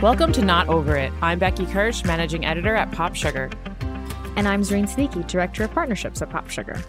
[0.00, 1.12] Welcome to Not Over It.
[1.22, 3.50] I'm Becky Kirsch, managing editor at Pop Sugar.
[4.36, 6.80] And I'm Zareen Sneaky, director of partnerships at Pop Sugar.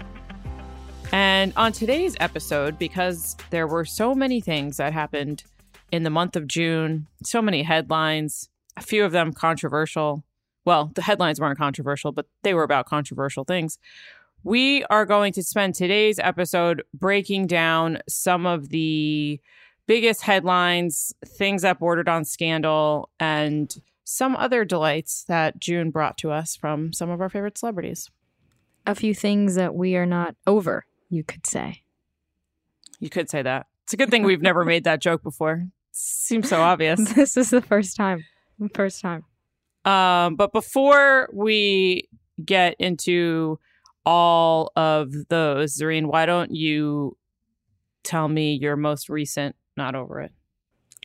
[1.12, 5.44] And on today's episode, because there were so many things that happened
[5.92, 10.24] in the month of June, so many headlines, a few of them controversial.
[10.64, 13.80] Well, the headlines weren't controversial, but they were about controversial things.
[14.44, 19.42] We are going to spend today's episode breaking down some of the
[19.90, 26.30] biggest headlines, things that bordered on scandal, and some other delights that June brought to
[26.30, 28.12] us from some of our favorite celebrities.
[28.86, 31.82] A few things that we are not over, you could say.
[33.00, 33.66] You could say that.
[33.84, 35.66] It's a good thing we've never made that joke before.
[35.92, 37.12] Seems so obvious.
[37.16, 38.24] this is the first time.
[38.76, 39.26] First time.
[39.86, 42.08] Um, but before we
[42.46, 43.58] get into
[44.06, 47.18] all of those, Zareen, why don't you
[48.04, 50.32] tell me your most recent not over it.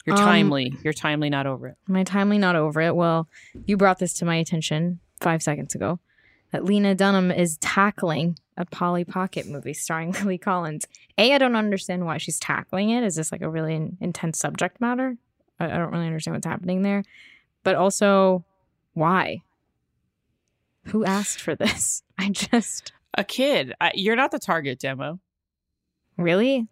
[0.04, 0.76] You're um, timely.
[0.82, 1.76] You're timely, not over it.
[1.88, 2.94] My timely, not over it.
[2.94, 3.28] Well,
[3.64, 5.98] you brought this to my attention five seconds ago
[6.50, 10.84] that Lena Dunham is tackling a Polly Pocket movie starring Lily Collins.
[11.18, 13.02] A, I don't understand why she's tackling it.
[13.02, 15.16] Is this like a really in- intense subject matter?
[15.58, 17.02] I-, I don't really understand what's happening there.
[17.62, 18.44] But also,
[18.92, 19.42] why?
[20.88, 22.02] Who asked for this?
[22.18, 22.92] I just.
[23.16, 23.72] A kid.
[23.80, 25.20] I, you're not the target demo.
[26.18, 26.66] Really?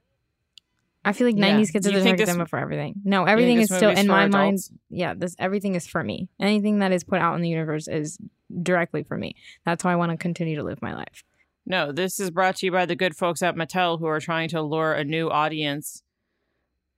[1.04, 1.58] I feel like yeah.
[1.58, 2.94] 90s kids are the target demo for everything.
[3.04, 4.58] No, everything is still in my mind.
[4.88, 6.28] Yeah, this everything is for me.
[6.40, 8.18] Anything that is put out in the universe is
[8.62, 9.34] directly for me.
[9.64, 11.24] That's how I want to continue to live my life.
[11.66, 14.48] No, this is brought to you by the good folks at Mattel who are trying
[14.50, 16.02] to lure a new audience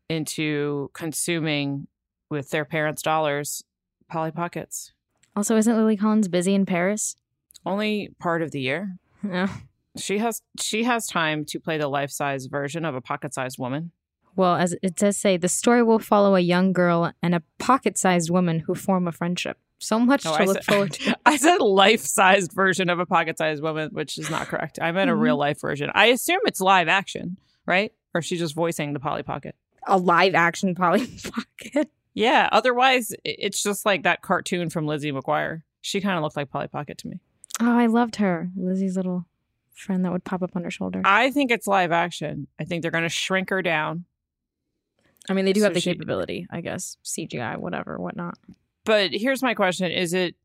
[0.09, 1.87] into consuming
[2.31, 3.63] with their parents' dollars
[4.09, 4.93] Polly Pockets.
[5.37, 7.17] Also, isn't Lily Collins busy in Paris?
[7.67, 8.97] Only part of the year.
[9.23, 9.49] No.
[9.57, 9.61] Oh.
[9.97, 13.59] She has she has time to play the life size version of a pocket sized
[13.59, 13.93] woman.
[14.37, 17.97] Well, as it does say, the story will follow a young girl and a pocket
[17.97, 19.59] sized woman who form a friendship.
[19.79, 21.17] So much to I look said, forward to.
[21.25, 24.79] I said life sized version of a pocket sized woman, which is not correct.
[24.81, 25.41] I meant a real mm-hmm.
[25.41, 25.91] life version.
[25.95, 27.93] I assume it's live action, right?
[28.15, 29.55] Or she's just voicing the Polly Pocket.
[29.87, 31.91] A live action Polly Pocket.
[32.15, 32.49] Yeah.
[32.51, 35.63] Otherwise, it's just like that cartoon from Lizzie McGuire.
[35.81, 37.21] She kind of looked like Polly Pocket to me.
[37.61, 38.51] Oh, I loved her.
[38.57, 39.27] Lizzie's little
[39.75, 41.03] friend that would pop up on her shoulder.
[41.05, 42.47] I think it's live action.
[42.59, 44.05] I think they're going to shrink her down.
[45.29, 48.39] I mean, they do so have the she, capability, I guess, CGI, whatever, whatnot.
[48.85, 50.37] But here's my question: Is it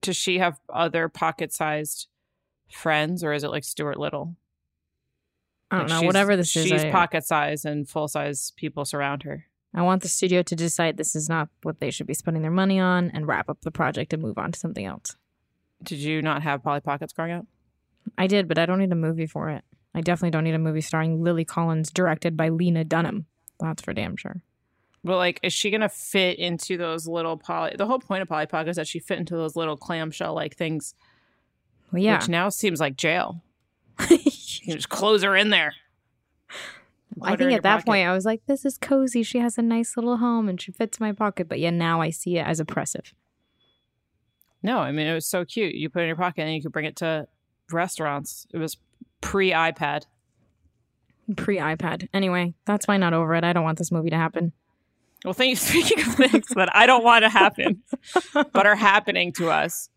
[0.00, 2.08] does she have other pocket-sized
[2.70, 4.36] friends, or is it like Stuart Little?
[5.70, 6.06] I don't like know.
[6.06, 9.46] Whatever this she's is, she's pocket size and full size people surround her.
[9.74, 12.50] I want the studio to decide this is not what they should be spending their
[12.50, 15.16] money on and wrap up the project and move on to something else.
[15.82, 17.46] Did you not have Polly Pockets growing up?
[18.18, 19.64] I did, but I don't need a movie for it.
[19.94, 23.26] I definitely don't need a movie starring Lily Collins, directed by Lena Dunham.
[23.60, 24.42] That's for damn sure.
[25.04, 27.74] But like, is she gonna fit into those little poly?
[27.76, 30.56] The whole point of Polly Pocket is that she fit into those little clamshell like
[30.56, 30.94] things.
[31.92, 32.18] Well, yeah.
[32.18, 33.42] Which now seems like jail.
[34.10, 35.74] you just close her in there.
[37.22, 37.86] I think at that pocket.
[37.86, 39.22] point I was like, "This is cozy.
[39.22, 42.10] She has a nice little home, and she fits my pocket." But yeah, now I
[42.10, 43.14] see it as oppressive.
[44.62, 45.74] No, I mean it was so cute.
[45.74, 47.28] You put it in your pocket and you could bring it to
[47.72, 48.46] restaurants.
[48.52, 48.76] It was
[49.20, 50.04] pre iPad.
[51.36, 52.08] Pre iPad.
[52.12, 53.44] Anyway, that's why not over it.
[53.44, 54.52] I don't want this movie to happen.
[55.24, 55.56] Well, thank you.
[55.56, 57.82] Speaking of things that I don't want to happen,
[58.32, 59.88] but are happening to us,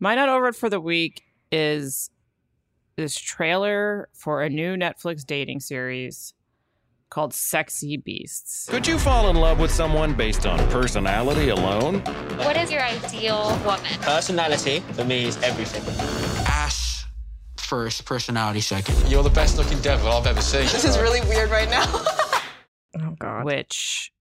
[0.00, 2.10] my not over it for the week is
[2.96, 6.34] this trailer for a new Netflix dating series
[7.12, 8.66] called Sexy Beasts.
[8.68, 12.00] Could you fall in love with someone based on personality alone?
[12.38, 13.84] What is your ideal woman?
[14.00, 16.41] Personality for me is everything.
[17.72, 19.10] Ass first, personality second.
[19.10, 20.62] You're the best looking devil I've ever seen.
[20.62, 21.84] This is really weird right now.
[23.00, 23.44] oh God.
[23.44, 24.12] Which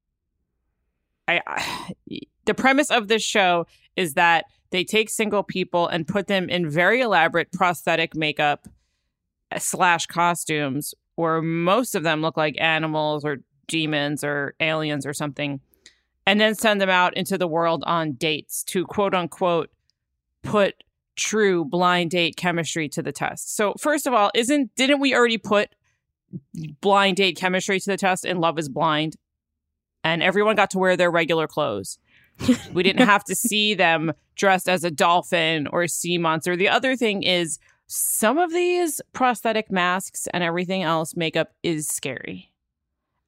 [1.28, 1.94] I, I
[2.46, 3.68] the premise of this show
[3.98, 8.70] is that they take single people and put them in very elaborate prosthetic makeup
[9.58, 15.60] slash costumes where most of them look like animals or demons or aliens or something
[16.26, 19.70] and then send them out into the world on dates to quote unquote
[20.42, 20.76] put
[21.22, 23.56] true blind date chemistry to the test.
[23.56, 25.70] So first of all, isn't didn't we already put
[26.82, 29.16] blind date chemistry to the test in Love is Blind?
[30.04, 32.00] And everyone got to wear their regular clothes.
[32.74, 36.56] we didn't have to see them dressed as a dolphin or a sea monster.
[36.56, 42.52] The other thing is some of these prosthetic masks and everything else makeup is scary.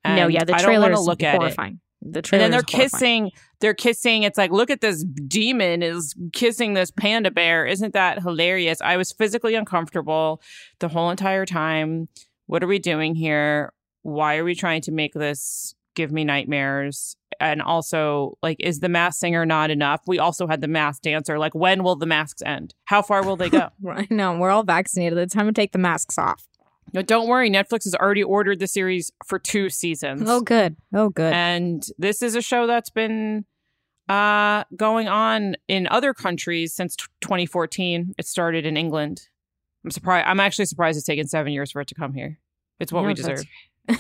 [0.04, 1.80] And no, yeah, the trailer is look horrifying.
[2.06, 3.32] The And then they're kissing.
[3.60, 4.24] They're kissing.
[4.24, 7.66] It's like, look at this demon is kissing this panda bear.
[7.66, 8.82] Isn't that hilarious?
[8.82, 10.42] I was physically uncomfortable
[10.80, 12.10] the whole entire time.
[12.48, 13.74] What are we doing here?
[14.02, 17.16] Why are we trying to make this give me nightmares?
[17.40, 20.02] And also, like, is the masked singer not enough?
[20.08, 21.40] We also had the masked dancer.
[21.40, 22.74] Like, when will the masks end?
[22.86, 23.70] How far will they go?
[23.90, 24.38] I know.
[24.38, 25.18] we're all vaccinated.
[25.18, 26.48] It's time to take the masks off.
[26.92, 27.50] No, don't worry.
[27.50, 30.24] Netflix has already ordered the series for two seasons.
[30.28, 30.76] Oh, good.
[30.94, 31.34] Oh, good.
[31.34, 33.46] And this is a show that's been
[34.10, 38.14] uh, going on in other countries since t- 2014.
[38.18, 39.28] It started in England.
[39.84, 40.28] I'm surprised.
[40.28, 42.40] I'm actually surprised it's taken seven years for it to come here.
[42.80, 43.44] It's what we deserve.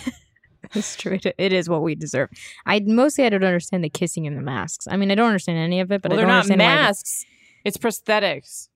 [0.75, 1.19] It's true.
[1.37, 2.29] It, is what we deserve.
[2.65, 4.87] I mostly I don't understand the kissing in the masks.
[4.89, 6.67] I mean, I don't understand any of it, but well, I they're don't understand why
[6.67, 7.25] they- masks.
[7.63, 8.69] It's prosthetics.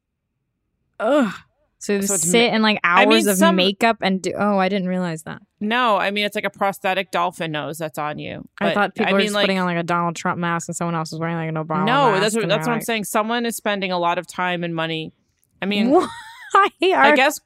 [0.99, 1.33] Ugh.
[1.79, 4.33] So So sit ma- in like I hours mean, of some- makeup and do.
[4.37, 5.41] Oh, I didn't realize that.
[5.59, 8.47] No, I mean it's like a prosthetic dolphin nose that's on you.
[8.59, 10.69] I thought people I were mean, just like, putting on like a Donald Trump mask
[10.69, 11.85] and someone else was wearing like an Obama.
[11.85, 13.03] No, mask that's what that's what I'm saying.
[13.05, 15.13] Someone is spending a lot of time and money.
[15.61, 15.89] I mean,
[16.51, 17.39] Why I guess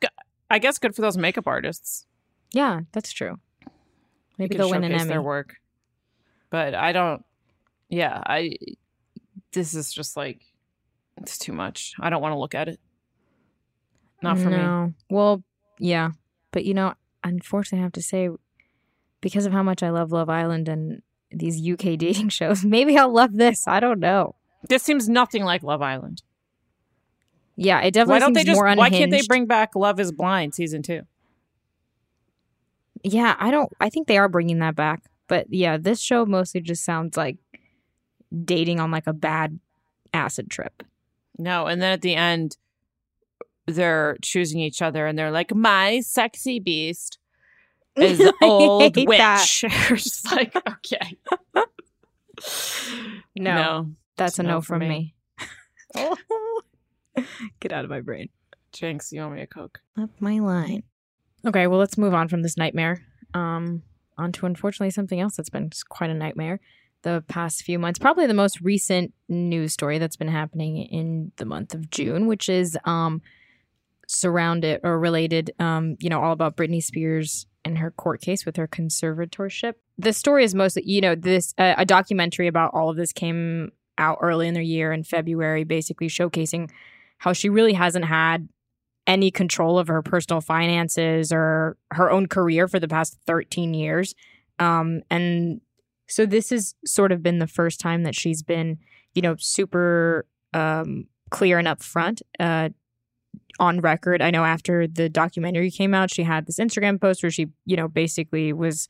[0.49, 2.05] I guess good for those makeup artists.
[2.53, 3.39] Yeah, that's true.
[4.37, 5.05] Maybe they'll win an Emmy.
[5.09, 5.57] their work.
[6.49, 7.23] But I don't.
[7.89, 8.55] Yeah, I.
[9.53, 10.41] This is just like
[11.17, 11.93] it's too much.
[11.99, 12.79] I don't want to look at it.
[14.21, 14.93] Not for me.
[15.09, 15.43] Well,
[15.79, 16.11] yeah,
[16.51, 18.29] but you know, unfortunately, I have to say,
[19.19, 21.01] because of how much I love Love Island and
[21.31, 23.67] these UK dating shows, maybe I'll love this.
[23.67, 24.35] I don't know.
[24.69, 26.21] This seems nothing like Love Island.
[27.55, 28.77] Yeah, it definitely Why don't they seems just?
[28.77, 31.01] Why can't they bring back Love Is Blind season two?
[33.03, 33.71] Yeah, I don't.
[33.79, 35.03] I think they are bringing that back.
[35.27, 37.37] But yeah, this show mostly just sounds like
[38.43, 39.59] dating on like a bad
[40.13, 40.83] acid trip.
[41.37, 42.57] No, and then at the end,
[43.71, 47.17] they're choosing each other, and they're like, "My sexy beast
[47.95, 49.87] is the old witch." that.
[49.89, 51.17] We're just like, okay,
[53.35, 55.15] No, that's a no, no from me.
[55.95, 56.15] me.
[57.59, 58.29] Get out of my brain.
[58.71, 59.79] Jinx, you owe me a coke.
[59.99, 60.83] Up my line.
[61.45, 63.03] Okay, well, let's move on from this nightmare.
[63.33, 63.83] Um,
[64.17, 66.59] on to unfortunately something else that's been quite a nightmare
[67.01, 67.99] the past few months.
[67.99, 72.47] Probably the most recent news story that's been happening in the month of June, which
[72.47, 73.21] is um
[74.11, 78.57] surrounded or related, um, you know, all about Britney Spears and her court case with
[78.57, 79.75] her conservatorship.
[79.97, 83.71] The story is mostly, you know, this uh, a documentary about all of this came
[83.97, 86.69] out early in the year in February, basically showcasing
[87.19, 88.49] how she really hasn't had
[89.07, 94.13] any control of her personal finances or her own career for the past 13 years.
[94.59, 95.61] Um, and
[96.07, 98.77] so this has sort of been the first time that she's been,
[99.13, 102.69] you know, super um, clear and upfront uh,
[103.61, 104.23] on record.
[104.23, 107.77] I know after the documentary came out, she had this Instagram post where she, you
[107.77, 108.89] know, basically was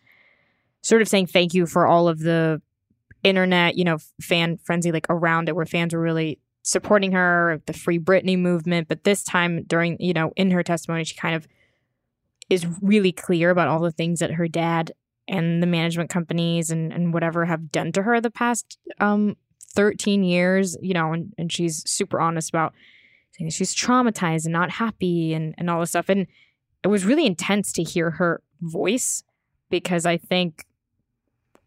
[0.81, 2.61] sort of saying thank you for all of the
[3.21, 7.73] internet, you know, fan frenzy like around it where fans were really supporting her, the
[7.73, 8.87] Free Britney movement.
[8.87, 11.49] But this time during, you know, in her testimony, she kind of
[12.49, 14.93] is really clear about all the things that her dad
[15.27, 19.35] and the management companies and, and whatever have done to her the past um
[19.73, 22.73] 13 years, you know, and, and she's super honest about
[23.31, 26.09] saying that she's traumatized and not happy and, and all this stuff.
[26.09, 26.27] And
[26.83, 29.23] it was really intense to hear her voice
[29.69, 30.65] because I think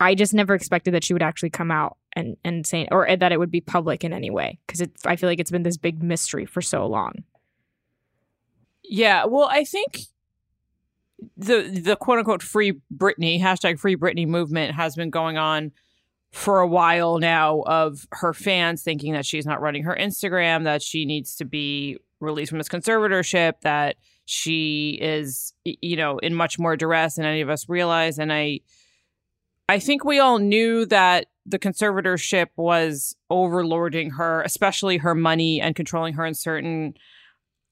[0.01, 3.33] I just never expected that she would actually come out and and say or that
[3.33, 5.77] it would be public in any way because it I feel like it's been this
[5.77, 7.25] big mystery for so long.
[8.83, 10.01] Yeah, well, I think
[11.37, 15.73] the the quote unquote free Britney hashtag free Britney movement has been going on
[16.35, 20.83] for a while now of her fans thinking that she's not running her Instagram, that
[20.83, 26.59] she needs to be released from this conservatorship, that she is you know in much
[26.59, 28.19] more duress than any of us realize.
[28.19, 28.61] And I
[29.69, 35.77] I think we all knew that the conservatorship was overlording her, especially her money and
[35.77, 36.95] controlling her in certain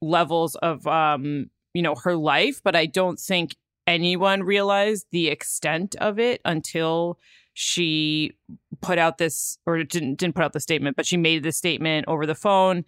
[0.00, 2.60] levels of um you know her life.
[2.62, 3.56] But i don't think
[3.88, 7.18] anyone realized the extent of it until
[7.54, 8.32] she
[8.80, 12.06] put out this or didn't didn't put out the statement, but she made the statement
[12.08, 12.84] over the phone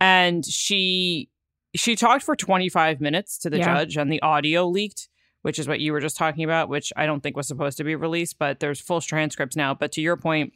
[0.00, 1.28] and she
[1.74, 3.64] she talked for 25 minutes to the Yeah.
[3.74, 5.08] judge and the audio leaked,
[5.42, 7.84] which is what you were just talking about, which I don't think was supposed to
[7.84, 10.54] be released, but there's full transcripts now, but to your point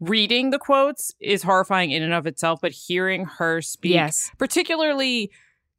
[0.00, 4.30] reading the quotes is horrifying in and of itself, but hearing her speak Yes.
[4.38, 5.30] particularly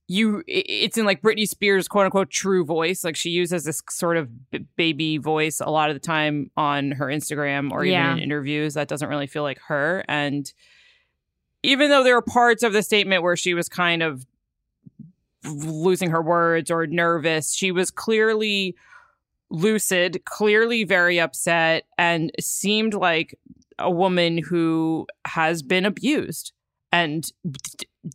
[0.07, 3.03] you it's in like Britney Spears quote unquote true voice.
[3.03, 6.91] Like she uses this sort of b- baby voice a lot of the time on
[6.91, 8.13] her Instagram or even Yeah.
[8.13, 8.75] in interviews.
[8.75, 10.03] That doesn't really feel like her.
[10.07, 10.51] And
[11.63, 14.25] even though there are parts of the statement where she was kind of
[15.43, 18.75] losing her words or nervous she was clearly
[19.51, 23.37] lucid clearly very upset and seemed like
[23.77, 26.53] a woman who has been abused.
[26.91, 27.29] And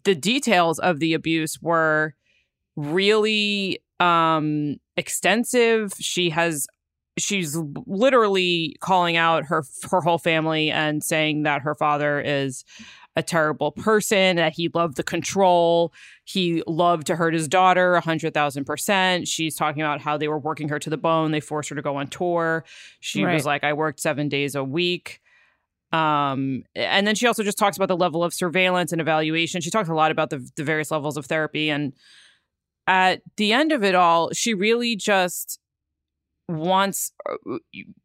[0.04, 2.14] the details of the abuse were
[2.76, 6.66] really um extensive she has
[7.18, 7.56] she's
[7.86, 12.64] literally calling out her her whole family and saying that her father is
[13.16, 15.92] a terrible person that he loved the control
[16.24, 19.26] he loved to hurt his daughter 100,000%.
[19.26, 21.32] She's talking about how they were working her to the bone.
[21.32, 22.64] They forced her to go on tour.
[23.00, 23.34] She Right.
[23.34, 25.20] was like, I worked seven days a week.
[25.92, 29.60] Um, and then she also just talks about the level of surveillance and evaluation.
[29.60, 31.70] She talks a lot about the, the various levels of therapy.
[31.70, 31.92] And
[32.86, 35.58] at the end of it all, she really just
[36.48, 37.12] wants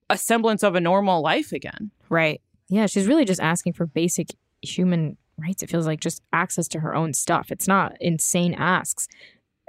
[0.09, 1.91] a semblance of a normal life again.
[2.09, 2.41] Right.
[2.69, 4.29] Yeah, she's really just asking for basic
[4.61, 5.61] human rights.
[5.61, 7.51] It feels like just access to her own stuff.
[7.51, 9.07] It's not insane asks.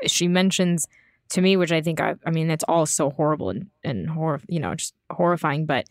[0.07, 0.87] She mentions
[1.31, 4.41] to me, which I think I, I mean, that's all so horrible and and hor-
[4.49, 5.67] you know, just horrifying.
[5.67, 5.87] But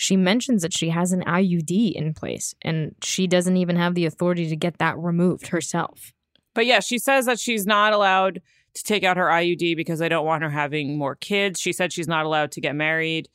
[0.00, 4.06] she mentions that she has an IUD in place, and she doesn't even have the
[4.06, 6.12] authority to get that removed herself.
[6.54, 8.40] But yeah, she says that she's not allowed
[8.74, 11.58] to take out her IUD because they don't want her having more kids.
[11.60, 13.28] She said she's not allowed to get married.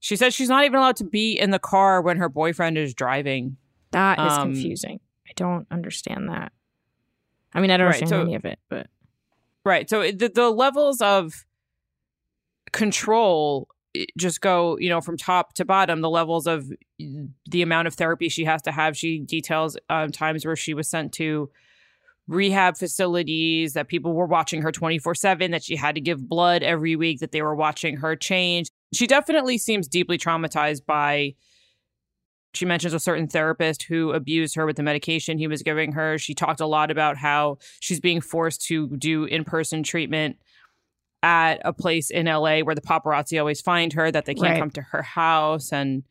[0.00, 2.94] She said she's not even allowed to be in the car when her boyfriend is
[2.94, 3.58] driving.
[3.90, 5.00] That is Um, confusing.
[5.28, 6.52] I don't understand that.
[7.52, 8.86] I mean, I don't Right, understand so- any of it, but
[9.62, 9.90] Right.
[9.90, 11.44] So the, the levels of
[12.72, 13.68] control
[14.16, 16.00] just go, you know, from top to bottom.
[16.00, 18.96] The levels of the amount of therapy she has to have.
[18.96, 21.50] She details um, times where she was sent to
[22.26, 26.62] rehab facilities, that people were watching her 24 7, that she had to give blood
[26.62, 28.68] every week, that they were watching her change.
[28.92, 31.34] She definitely seems deeply traumatized by.
[32.54, 36.16] She mentions a certain therapist who abused her with the medication he was giving her.
[36.16, 40.38] She talked a lot about how she's being forced to do in person treatment
[41.22, 44.60] at a place in LA where the paparazzi always find her, that they can't Right.
[44.60, 45.72] come to her house.
[45.72, 46.04] And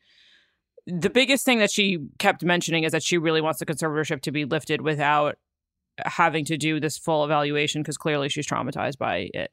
[0.86, 4.32] the biggest thing that she kept mentioning is that she really wants the conservatorship to
[4.32, 5.36] be lifted without
[6.04, 9.50] having to do this full evaluation because clearly she's traumatized by it.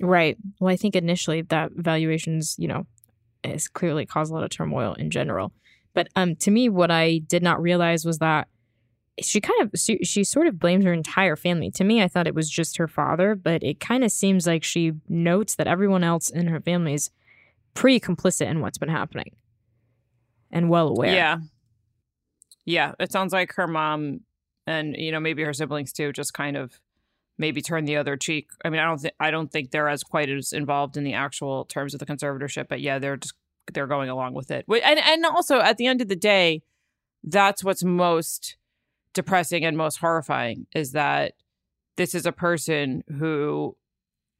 [0.00, 0.36] Right.
[0.58, 2.86] Well, I think initially that valuations, you know,
[3.44, 5.52] has clearly caused a lot of turmoil in general.
[5.94, 8.48] But um, to me, what I did not realize was that
[9.20, 11.70] she kind of she, she sort of blames her entire family.
[11.72, 14.64] To me, I thought it was just her father, but it kind of seems like
[14.64, 17.10] she notes that everyone else in her family is
[17.74, 19.36] pretty complicit in what's been happening
[20.50, 21.14] and well aware.
[21.14, 21.38] Yeah.
[22.64, 22.92] Yeah.
[22.98, 24.20] It sounds like her mom
[24.66, 26.80] and, you know, maybe her siblings too, just kind of
[27.38, 28.48] maybe turn the other cheek.
[28.64, 31.14] I mean, I don't think I don't think they're as quite as involved in the
[31.14, 33.34] actual terms of the conservatorship, but yeah, they're just
[33.72, 34.64] they're going along with it.
[34.68, 36.62] And and also at the end of the day,
[37.22, 38.56] that's what's most
[39.14, 41.34] depressing and most horrifying is that
[41.96, 43.76] this is a person who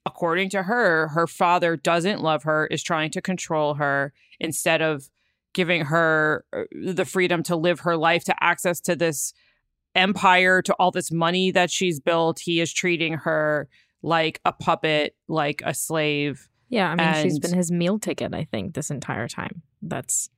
[0.07, 5.09] according to her, her father doesn't love her, is trying to control her instead of
[5.55, 9.33] giving her uh, the freedom to live her life, to access to this
[9.95, 12.41] empire, to all this money that she's built.
[12.41, 13.69] He is treating her
[14.03, 16.49] like a puppet, like a slave.
[16.69, 19.63] Yeah, I mean, she's been his meal ticket, I think, this entire time.
[19.81, 20.29] That's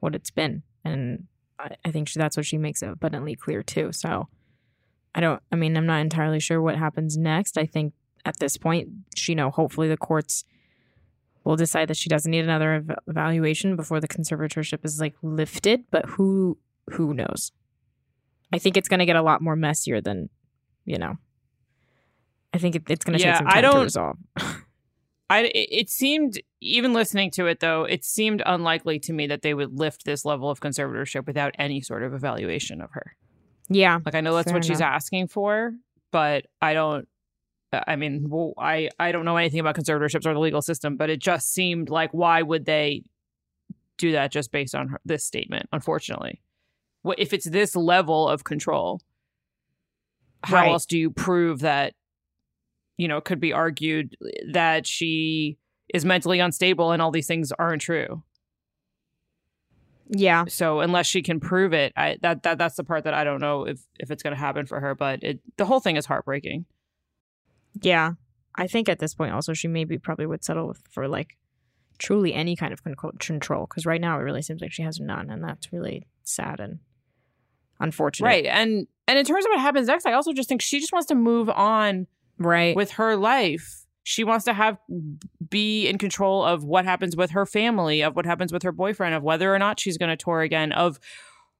[0.00, 0.62] what it's been.
[0.84, 1.26] And
[1.62, 3.92] I, I think she, that's what she makes abundantly clear, too.
[3.92, 4.28] So
[5.14, 7.56] I don't, I mean, I'm not entirely sure what happens next.
[7.56, 10.44] I think at this point, she, you know, hopefully the courts
[11.44, 15.84] will decide that she doesn't need another ev- evaluation before the conservatorship is like lifted.
[15.90, 16.58] But who,
[16.90, 17.52] who knows?
[18.52, 20.28] I think it's going to get a lot more messier than,
[20.84, 21.16] you know,
[22.54, 24.16] I think it, it's going to Yeah, take some I time to don't- resolve.
[25.38, 29.54] I it seemed even listening to it though, it seemed unlikely to me that they
[29.54, 33.16] would lift this level of conservatorship without any sort of evaluation of her.
[33.68, 33.98] yeah.
[34.04, 35.72] Like I know that's what she's asking for,
[36.10, 37.08] but I don't.
[37.86, 41.08] I mean, well, I I don't know anything about conservatorships or the legal system, but
[41.08, 43.02] it just seemed like why would they
[43.98, 45.68] do that just based on her, this statement?
[45.72, 46.42] Unfortunately,
[47.02, 49.00] what if it's this level of control?
[50.44, 50.72] How Right.
[50.72, 51.94] else do you prove that?
[52.96, 54.16] You know, it could be argued
[54.50, 55.58] that she
[55.92, 58.22] is mentally unstable and all these things aren't true.
[60.08, 60.44] Yeah.
[60.46, 63.40] So unless she can prove it, I that, that that's the part that I don't
[63.40, 64.94] know if if it's going to happen for her.
[64.94, 66.66] But it the whole thing is heartbreaking.
[67.80, 68.12] Yeah.
[68.54, 71.38] I think at this point also she maybe probably would settle with, for like
[71.98, 72.82] truly any kind of
[73.18, 76.60] control because right now it really seems like she has none and that's really sad
[76.60, 76.80] and
[77.80, 78.26] unfortunate.
[78.26, 78.46] Right.
[78.46, 81.06] And and in terms of what happens next, I also just think she just wants
[81.08, 82.06] to move on
[82.44, 82.76] Right.
[82.76, 83.86] with her life.
[84.04, 84.78] She wants to have
[85.48, 89.14] be in control of what happens with her family, of what happens with her boyfriend,
[89.14, 90.98] of whether or not she's going to tour again, of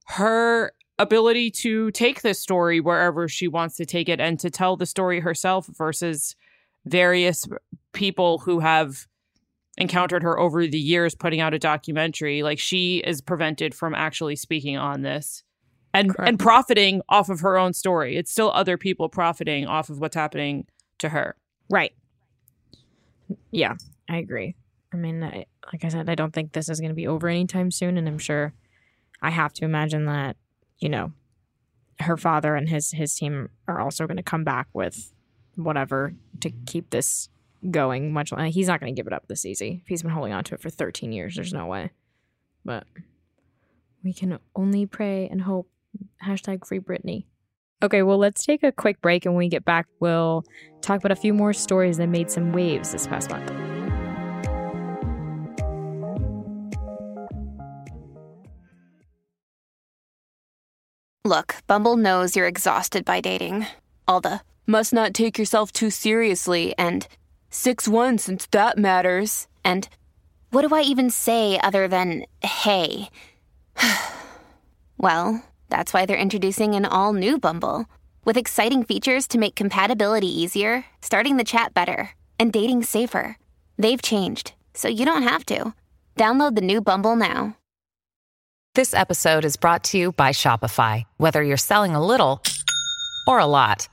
[0.07, 4.77] her ability to take this story wherever she wants to take it and to tell
[4.77, 6.37] the story herself versus
[6.85, 7.47] various
[7.93, 9.07] people who have
[9.79, 14.37] encountered her over the years putting out a documentary like she is prevented from actually
[14.37, 15.43] speaking on this
[15.95, 16.29] and Correct.
[16.29, 20.17] and profiting off of her own story it's still other people profiting off of what's
[20.17, 20.67] happening
[20.99, 21.37] to her
[21.73, 21.95] Right.
[23.51, 23.77] Yeah,
[24.11, 24.55] I agree.
[24.93, 27.29] I mean, I, like I said, I don't think this is going to be over
[27.29, 28.53] anytime soon, and I'm sure
[29.23, 30.37] I have to imagine that
[30.79, 31.13] you know
[32.01, 35.15] her father and his his team are also going to come back with
[35.55, 37.31] whatever to keep this
[37.71, 38.13] going.
[38.13, 39.81] Much he's not going to give it up this easy.
[39.83, 41.91] If he's been holding on to it for 13 years, there's no way.
[42.67, 42.85] But
[44.05, 45.71] we can only pray and hope.
[46.25, 47.25] Hashtag free Britney.
[47.83, 50.45] Okay, well, let's take a quick break, and when we get back, we'll
[50.83, 53.51] talk about a few more stories that made some waves this past month.
[61.25, 63.67] Look, Bumble knows you're exhausted by dating.
[64.07, 67.07] All the must not take yourself too seriously and
[67.51, 69.47] 6 1 since that matters.
[69.65, 69.89] And
[70.51, 73.09] what do I even say other than hey?
[74.99, 77.87] well, that's why they're introducing an all new Bumble
[78.27, 83.39] with exciting features to make compatibility easier, starting the chat better, and dating safer.
[83.79, 85.73] They've changed, so you don't have to.
[86.15, 87.57] Download the new Bumble now.
[88.75, 91.05] This episode is brought to you by Shopify.
[91.17, 92.43] Whether you're selling a little
[93.27, 93.89] or a lot,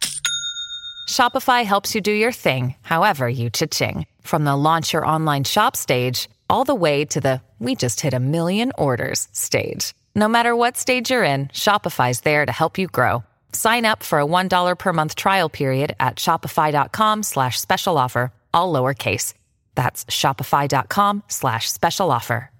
[1.10, 4.06] Shopify helps you do your thing, however you cha-ching.
[4.22, 8.14] From the launch your online shop stage, all the way to the we just hit
[8.14, 9.94] a million orders stage.
[10.16, 13.24] No matter what stage you're in, Shopify's there to help you grow.
[13.52, 18.72] Sign up for a $1 per month trial period at shopify.com slash special offer, all
[18.74, 19.34] lowercase.
[19.76, 22.52] That's shopify.com slash special offer.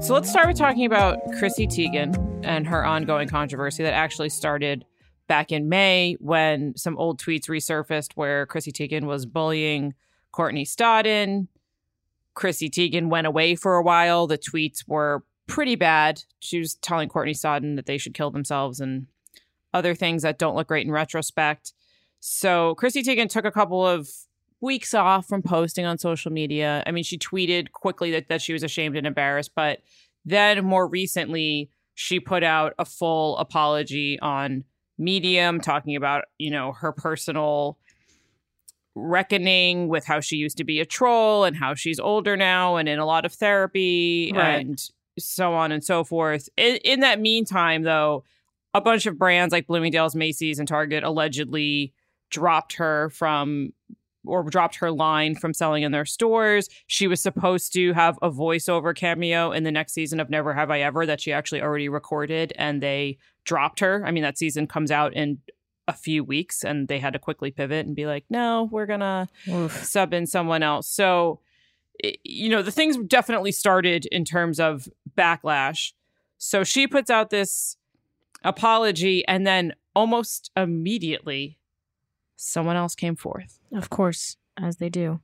[0.00, 4.84] So let's start with talking about Chrissy Teigen and her ongoing controversy that actually started
[5.26, 9.94] back in May when some old tweets resurfaced where Chrissy Teigen was bullying
[10.32, 11.48] Courtney Stodden.
[12.36, 14.28] Chrissy Teigen went away for a while.
[14.28, 16.22] The tweets were pretty bad.
[16.38, 19.06] She was telling Courtney Stodden that they should kill themselves and
[19.74, 21.72] other things that don't look great in retrospect.
[22.20, 24.08] So Chrissy Teigen took a couple of
[24.60, 26.82] weeks off from posting on social media.
[26.86, 29.80] I mean, she tweeted quickly that, that she was ashamed and embarrassed, but
[30.24, 34.64] then more recently, she put out a full apology on
[34.98, 37.78] Medium, talking about, you know, her personal
[38.96, 42.88] reckoning with how she used to be a troll and how she's older now and
[42.88, 44.66] in a lot of therapy Right.
[44.66, 46.48] and so on and so forth.
[46.56, 48.24] In, in that meantime, though,
[48.74, 51.92] a bunch of brands like Bloomingdale's, Macy's, and Target allegedly
[52.30, 53.72] dropped her from
[54.26, 56.68] or dropped her line from selling in their stores.
[56.88, 60.70] She was supposed to have a voiceover cameo in the next season of Never Have
[60.70, 64.02] I Ever that she actually already recorded and they dropped her.
[64.04, 65.38] I mean, that season comes out in
[65.88, 69.00] a few weeks and they had to quickly pivot and be like, no, we're going
[69.00, 69.28] to
[69.68, 70.88] sub in someone else.
[70.88, 71.40] So,
[72.24, 75.92] you know, the things definitely started in terms of backlash.
[76.38, 77.76] So she puts out this
[78.42, 81.58] apology and then almost immediately
[82.36, 83.60] someone else came forth.
[83.72, 85.20] Of course, as they do.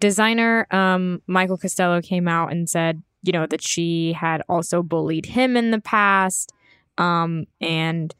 [0.00, 5.26] Designer um, Michael Costello came out and said, you know, that she had also bullied
[5.26, 6.52] him in the past.
[6.98, 8.14] Um, and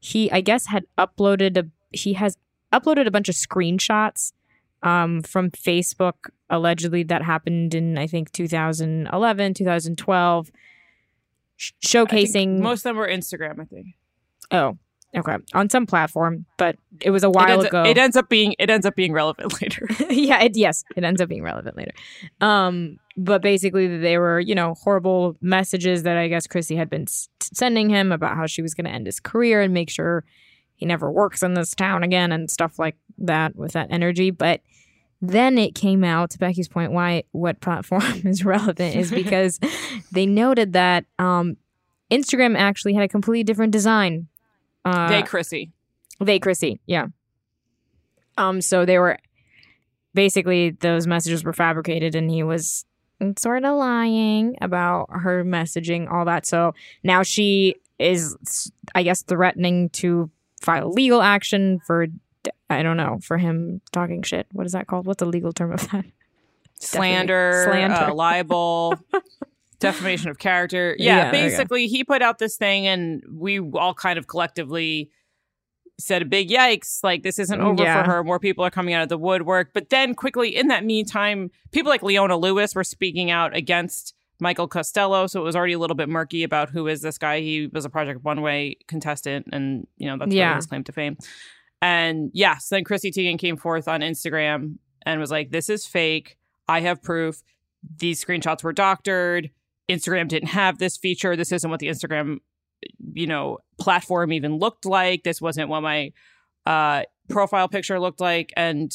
[0.00, 2.36] he, I guess, had uploaded a, he has
[2.72, 4.32] uploaded a bunch of screenshots
[4.82, 10.50] um, from Facebook, allegedly that happened in, I think, 2011, 2012,
[11.56, 12.58] sh- showcasing.
[12.60, 13.86] most of them were Instagram, I think.
[14.50, 14.78] oh,
[15.16, 15.36] okay.
[15.54, 17.82] On some platform, but it was a It while ends, ago.
[17.84, 19.86] it ends up being it ends up being relevant later.
[20.10, 21.92] yeah, it, yes, it ends up being relevant later.
[22.40, 27.02] Um, but basically, they were you know horrible messages that I guess Chrissy had been
[27.02, 30.24] s- sending him about how she was going to end his career and make sure
[30.76, 34.30] he never works in this town again and stuff like that with that energy.
[34.30, 34.62] But
[35.20, 39.60] then it came out to Becky's point why what platform is relevant is because
[40.12, 41.58] they noted that um,
[42.10, 44.28] Instagram actually had a completely different design.
[44.84, 45.72] Uh, they Chrissy.
[46.20, 47.06] they Chrissy, yeah.
[48.36, 49.18] Um, so they were
[50.14, 52.84] basically those messages were fabricated and he was
[53.38, 56.46] sort of lying about her messaging, all that.
[56.46, 62.06] So now she is, I guess, threatening to file legal action for,
[62.68, 64.46] I don't know, for him talking shit.
[64.52, 65.06] What is that called?
[65.06, 66.06] What's the legal term of that?
[66.80, 67.94] Slander, Slander.
[67.94, 68.94] Uh, libel,
[69.80, 70.94] defamation of character.
[70.98, 75.10] Yeah, Yeah, basically, he put out this thing, and we all kind of collectively
[75.98, 77.02] said a big yikes.
[77.02, 78.02] Like, this isn't over Yeah.
[78.04, 78.24] for her.
[78.24, 79.72] More people are coming out of the woodwork.
[79.74, 84.66] But then, quickly, in that meantime, people like Leona Lewis were speaking out against Michael
[84.68, 85.26] Costello.
[85.26, 87.40] So it was already a little bit murky about who is this guy.
[87.40, 90.46] He was a Project Runway contestant, and, you know, that's Yeah.
[90.46, 91.18] really his claim to fame.
[91.82, 96.36] And yes, then Chrissy Teigen came forth on Instagram and was like, "This is fake.
[96.68, 97.42] I have proof.
[97.98, 99.50] These screenshots were doctored.
[99.90, 101.36] Instagram didn't have this feature.
[101.36, 102.38] This isn't what the Instagram,
[103.12, 105.22] you know, platform even looked like.
[105.22, 106.12] This wasn't what my
[106.66, 108.90] uh, profile picture looked like." And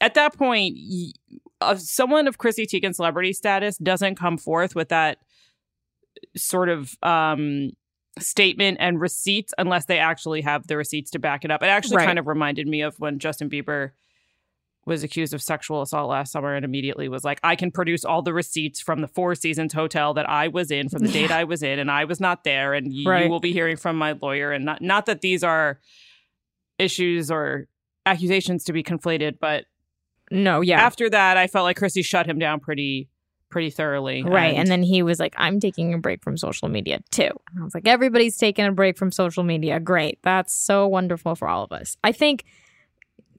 [0.00, 1.12] at that point, y-
[1.60, 5.18] uh, someone of Chrissy Teigen celebrity status doesn't come forth with that
[6.36, 7.70] sort of um
[8.20, 11.62] statement and receipts unless they actually have the receipts to back it up.
[11.62, 12.06] It actually Right.
[12.06, 13.90] kind of reminded me of when Justin Bieber
[14.86, 18.22] was accused of sexual assault last summer and immediately was like, I can produce all
[18.22, 21.44] the receipts from the Four Seasons hotel that I was in from the date I
[21.44, 23.24] was in, and I was not there, and you, Right.
[23.24, 24.52] you will be hearing from my lawyer.
[24.52, 25.80] And not not that these are
[26.78, 27.66] issues or
[28.06, 29.64] accusations to be conflated, but
[30.30, 30.80] No, yeah.
[30.80, 33.08] after that, I felt like Chrissy shut him down pretty
[33.50, 34.24] pretty thoroughly.
[34.24, 34.56] Right.
[34.56, 37.22] And, then he was like, I'm taking a break from social media too.
[37.50, 39.78] And I was like, everybody's taking a break from social media.
[39.78, 40.18] Great.
[40.22, 41.96] That's so wonderful for all of us.
[42.02, 42.42] I think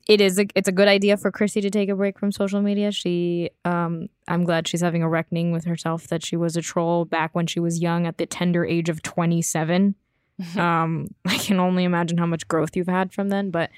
[0.08, 2.62] it is a, it's a good idea for Chrissy to take a break from social
[2.62, 2.92] media.
[2.92, 7.06] She um I'm glad she's having a reckoning with herself that she was a troll
[7.06, 9.96] back when she was young at the tender age of 27.
[10.58, 13.72] um I can only imagine how much growth you've had from then, but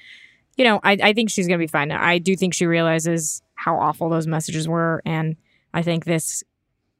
[0.56, 1.92] you know, I, I think she's gonna be fine.
[1.92, 5.36] I do think she realizes how awful those messages were, and
[5.72, 6.42] I think this,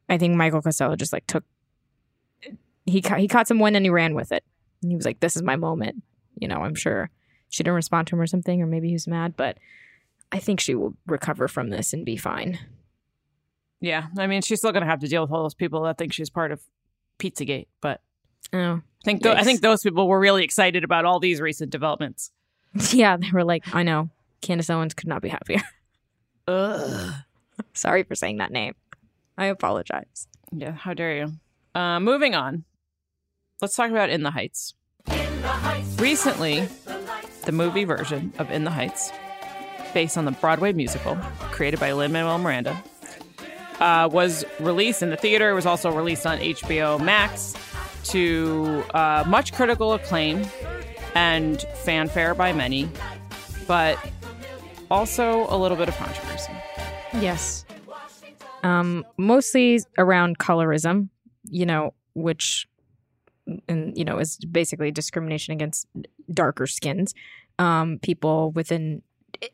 [0.08, 1.44] I think Michael Costello just like took,
[2.86, 4.44] he ca- he caught some wind and he ran with it,
[4.80, 6.04] and he was like, "This is my moment."
[6.38, 7.10] You know, I'm sure
[7.48, 9.58] she didn't respond to him or something, or maybe he was mad, but
[10.32, 12.58] I think she will recover from this and be fine.
[13.80, 16.12] yeah, I mean, she's still gonna have to deal with all those people that think
[16.12, 16.60] she's part of
[17.18, 18.00] Pizzagate, but
[18.52, 21.70] Oh, I think tho- I think those people were really excited about all these recent
[21.70, 22.30] developments.
[22.92, 25.60] yeah, they were like, "I know, Candace Owens could not be happier."
[26.48, 27.12] Ugh.
[27.74, 28.74] Sorry for saying that name.
[29.36, 30.28] I apologize.
[30.52, 31.32] Yeah, how dare you?
[31.74, 32.64] Uh, moving on.
[33.60, 34.74] Let's talk about In the Heights.
[35.98, 36.68] Recently,
[37.48, 39.10] the movie version of In the Heights,
[39.94, 41.16] based on the Broadway musical
[41.50, 42.76] created by Lin Manuel Miranda,
[43.80, 45.48] uh, was released in the theater.
[45.48, 47.54] It was also released on HBO Max
[48.10, 50.44] to uh, much critical acclaim
[51.14, 52.86] and fanfare by many,
[53.66, 53.98] but
[54.90, 56.52] also a little bit of controversy.
[57.14, 57.64] Yes.
[58.62, 61.08] Um, mostly around colorism,
[61.44, 62.68] you know, which
[63.68, 65.86] and you know is basically discrimination against
[66.32, 67.14] darker skins.
[67.58, 69.02] Um, people within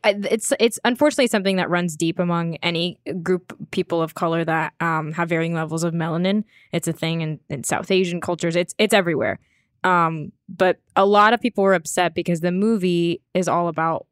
[0.03, 5.11] it's it's unfortunately something that runs deep among any group people of color that um,
[5.13, 6.43] have varying levels of melanin.
[6.71, 8.55] It's a thing in, in South Asian cultures.
[8.55, 9.39] It's it's everywhere.
[9.83, 14.07] Um, but a lot of people were upset because the movie is all about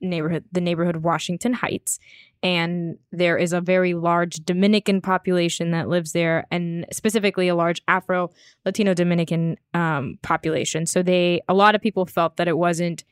[0.00, 1.98] neighborhood the neighborhood Washington Heights
[2.42, 7.82] and there is a very large Dominican population that lives there, and specifically a large
[7.88, 8.30] Afro
[8.64, 10.86] Latino Dominican um, population.
[10.86, 13.04] So they, a lot of people felt that it wasn't,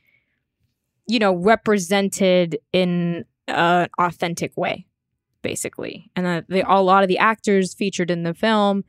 [1.07, 4.85] you know, represented in an authentic way,
[5.41, 8.83] basically, and that they, a lot of the actors featured in the film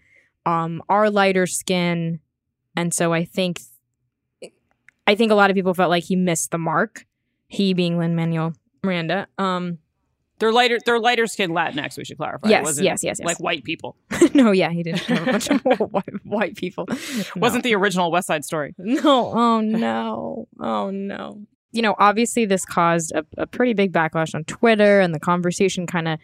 [0.44, 2.20] um, are lighter skin,
[2.77, 3.61] and so I think,
[5.07, 7.07] I think a lot of people felt like he missed the mark.
[7.49, 9.29] He being Lin Manuel Miranda.
[9.38, 9.79] Um,
[10.38, 10.79] They're lighter.
[10.85, 11.96] They're lighter skinned Latinx.
[11.96, 12.49] We should clarify.
[12.49, 13.27] Yes, yes, yes, yes.
[13.27, 13.96] Like white people.
[14.35, 15.61] no, yeah, he didn't have a bunch of
[15.92, 16.87] white, white people.
[17.37, 18.75] Wasn't the original West Side Story.
[18.79, 21.40] No, oh no, oh no.
[21.72, 25.87] You know, obviously, this caused a, a pretty big backlash on Twitter, and the conversation
[25.87, 26.18] kind of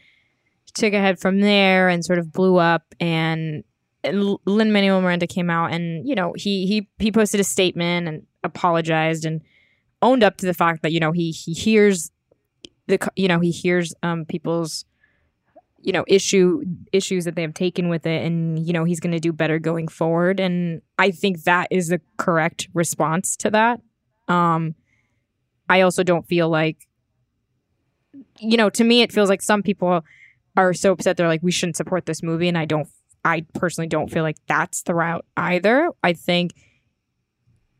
[0.75, 2.95] took a head from there and sort of blew up.
[3.01, 3.65] And
[4.05, 8.27] Lin Manuel Miranda came out, and you know, he he he posted a statement and
[8.45, 9.41] apologized and
[10.03, 12.11] owned up to the fact that you know he he hears
[12.87, 14.85] the you know he hears um people's
[15.81, 19.13] you know issue issues that they have taken with it and you know he's going
[19.13, 20.41] to do better going forward.
[20.41, 23.81] And i think that is the correct response to that.
[24.29, 24.75] Um
[25.69, 26.89] i also don't feel like
[28.39, 30.05] you know to me it feels like some people
[30.57, 31.17] are so upset.
[31.17, 32.49] They're like we shouldn't support this movie.
[32.49, 32.89] And i don't
[33.25, 35.91] i personally don't feel like that's the route either.
[36.03, 36.53] I think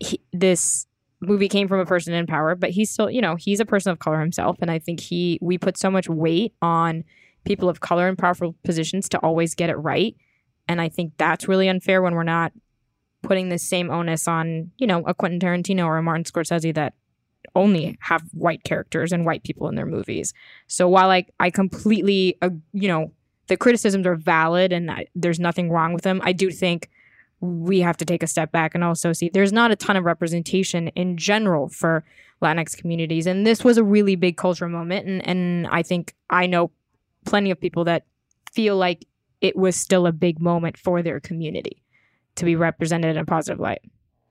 [0.01, 0.87] he, this
[1.23, 3.93] movie came from a person in power, but he's still, you know, he's a person
[3.93, 4.59] of color himself.
[4.61, 7.05] And I think he, we put so much weight on
[7.45, 10.17] people of color in powerful positions to always get it right.
[10.69, 12.53] And I think that's really unfair when we're not
[13.23, 16.95] putting the same onus on, you know, a Quentin Tarantino or a Martin Scorsese that
[17.55, 20.33] only have white characters and white people in their movies.
[20.67, 23.13] So while I, I completely, uh, you know,
[23.47, 26.89] the criticisms are valid and I, there's nothing wrong with them, I do think
[27.43, 30.05] we have to take a step back and also see there's not a ton of
[30.05, 32.05] representation in general for
[32.41, 33.27] Latinx communities.
[33.27, 35.07] And this was a really big cultural moment.
[35.07, 36.71] And, and I think I know
[37.27, 38.05] plenty of people that
[38.53, 39.07] feel like
[39.41, 41.83] it was still a big moment for their community
[42.37, 43.83] to be represented in a positive light.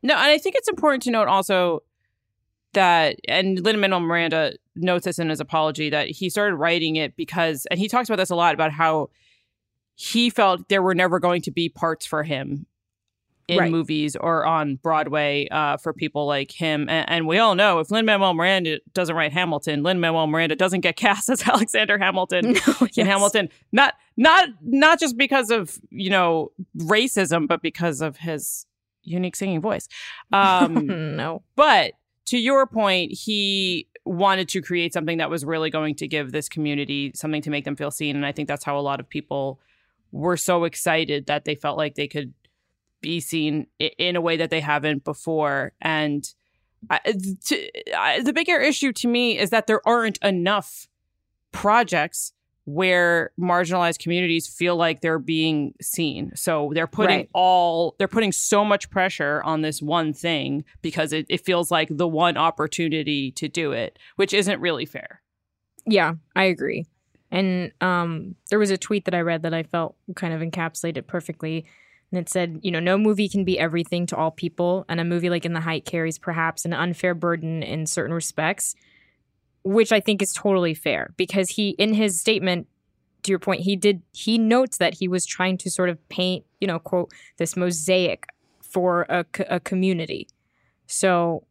[0.02, 1.84] No, and I think it's important to note also
[2.74, 7.18] that, and Lin Manuel Miranda notes this in his apology that he started writing it
[7.18, 9.10] because, and he talks about this a lot about how
[9.96, 12.66] he felt there were never going to be parts for him
[13.52, 13.72] in right.
[13.72, 16.88] movies or on Broadway uh, for people like him.
[16.88, 20.56] And, and we all know if Lin Manuel Miranda doesn't write Hamilton, Lin Manuel Miranda
[20.56, 22.98] doesn't get cast as Alexander Hamilton no, yes.
[22.98, 23.50] in Hamilton.
[23.74, 28.66] Not not not just because of you know racism, but because of his
[29.04, 29.90] unique singing voice.
[30.32, 30.88] Um,
[31.18, 31.94] no, but
[32.28, 36.48] to your point, he wanted to create something that was really going to give this
[36.48, 39.10] community something to make them feel seen, and I think that's how a lot of
[39.10, 39.60] people
[40.14, 42.34] were so excited that they felt like they could
[43.02, 45.74] be seen in a way that they haven't before.
[45.82, 46.28] And
[46.90, 47.00] I,
[47.46, 50.88] to, I, the bigger issue to me is that there aren't enough
[51.52, 52.34] projects
[52.66, 56.32] where marginalized communities feel like they're being seen.
[56.36, 57.30] So they're putting right.
[57.34, 61.90] all they're putting so much pressure on this one thing because it, it feels like
[61.92, 65.22] the one opportunity to do it, which isn't really fair.
[65.86, 66.86] Yeah, I agree.
[67.32, 71.08] And um, there was a tweet that I read that I felt kind of encapsulated
[71.08, 71.66] perfectly.
[72.12, 75.06] And it said, you know, no movie can be everything to all people, and a
[75.06, 78.76] movie like In the Height carries perhaps an unfair burden in certain respects,
[79.64, 82.68] which I think is totally fair because he, in his statement,
[83.24, 86.44] to your point, he did, he notes that he was trying to sort of paint,
[86.60, 88.26] you know, quote, this mosaic
[88.62, 90.28] for a, a community.
[90.88, 91.46] So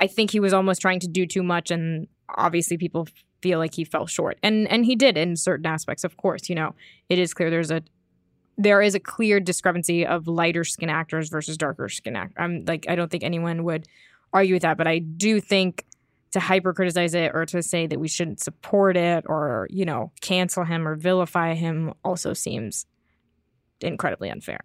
[0.00, 3.06] I think he was almost trying to do too much, and obviously people
[3.40, 4.38] feel like he fell short.
[4.42, 6.48] And and he did in certain aspects, of course.
[6.48, 6.74] You know,
[7.08, 7.82] it is clear there's a
[8.56, 12.36] there is a clear discrepancy of lighter skin actors versus darker skin actors.
[12.38, 13.86] I'm like, I don't think anyone would
[14.32, 15.84] argue with that, but I do think
[16.32, 20.10] to hyper criticize it or to say that we shouldn't support it or, you know,
[20.20, 22.86] cancel him or vilify him also seems
[23.80, 24.60] incredibly unfair.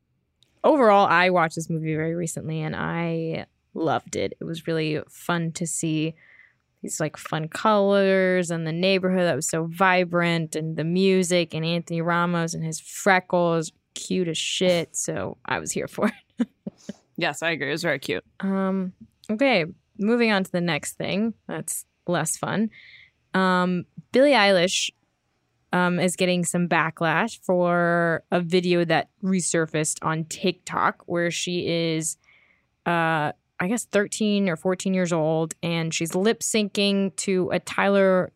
[0.64, 4.36] Overall, I watched this movie very recently and I loved it.
[4.40, 6.14] It was really fun to see
[6.84, 11.64] these like fun colors and the neighborhood that was so vibrant and the music and
[11.64, 14.94] Anthony Ramos and his freckles cute as shit.
[14.94, 16.48] So I was here for it.
[17.16, 17.68] yes, I agree.
[17.68, 18.24] It was very cute.
[18.40, 18.92] Um
[19.30, 19.64] okay,
[19.98, 21.32] moving on to the next thing.
[21.48, 22.68] That's less fun.
[23.32, 24.90] Um Billie Eilish
[25.72, 32.16] um, is getting some backlash for a video that resurfaced on TikTok where she is
[32.86, 38.32] uh, I guess 13 or 14 years old, and she's lip syncing to a Tyler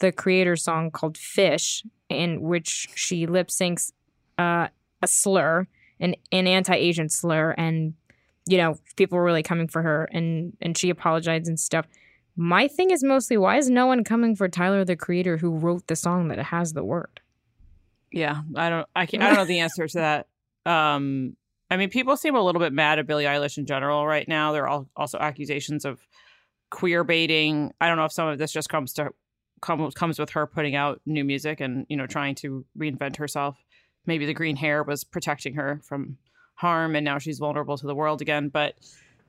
[0.00, 3.92] the Creator song called Fish, in which she lip syncs
[4.38, 4.68] uh,
[5.02, 5.66] a slur,
[6.00, 7.94] an, an anti Asian slur, and
[8.48, 11.86] you know, people were really coming for her and and she apologized and stuff.
[12.34, 15.86] My thing is mostly why is no one coming for Tyler the Creator who wrote
[15.86, 17.20] the song that has the word?
[18.10, 20.26] Yeah, I don't I can I don't know the answer to that.
[20.64, 21.36] Um
[21.70, 24.52] I mean, people seem a little bit mad at Billie Eilish in general right now.
[24.52, 26.00] There are all, also accusations of
[26.70, 27.72] queer baiting.
[27.80, 29.10] I don't know if some of this just comes to
[29.60, 33.62] come, comes with her putting out new music and you know trying to reinvent herself.
[34.06, 36.16] Maybe the green hair was protecting her from
[36.54, 38.48] harm, and now she's vulnerable to the world again.
[38.48, 38.74] But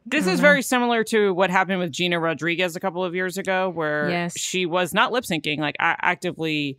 [0.05, 3.69] this is very similar to what happened with Gina Rodriguez a couple of years ago,
[3.69, 4.37] where yes.
[4.37, 6.77] she was not lip syncing, like actively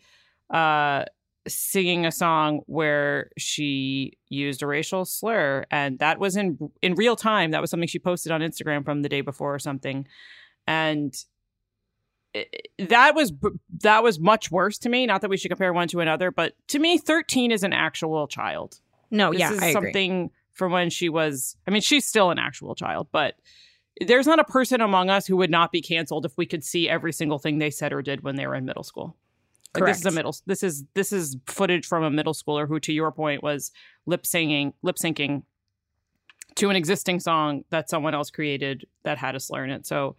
[0.48, 1.04] uh,
[1.46, 7.16] singing a song where she used a racial slur and that was in in real
[7.16, 7.50] time.
[7.50, 10.06] That was something she posted on Instagram from the day before or something.
[10.66, 11.14] And
[12.78, 13.32] that was
[13.82, 15.04] that was much worse to me.
[15.04, 18.26] Not that we should compare one to another but to me 13 is an actual
[18.28, 18.80] child.
[19.10, 20.30] No this yeah is I something agree.
[20.52, 23.34] from when she was i mean she's still an actual child but
[24.06, 26.88] there's not a person among us who would not be canceled if we could see
[26.88, 29.16] every single thing they said or did when they were in middle school
[29.74, 30.34] like this is a middle.
[30.46, 33.70] This is this is footage from a middle schooler who, to your point, was
[34.06, 35.42] lip singing, lip syncing
[36.56, 39.86] to an existing song that someone else created that had a slur in it.
[39.86, 40.16] So,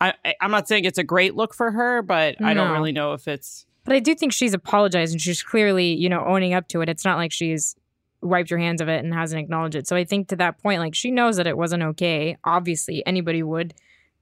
[0.00, 2.46] I, I'm not saying it's a great look for her, but no.
[2.46, 3.66] I don't really know if it's.
[3.84, 6.88] But I do think she's apologized and she's clearly, you know, owning up to it.
[6.88, 7.76] It's not like she's
[8.22, 9.86] wiped her hands of it and hasn't acknowledged it.
[9.86, 12.36] So I think to that point, like she knows that it wasn't okay.
[12.44, 13.74] Obviously, anybody would,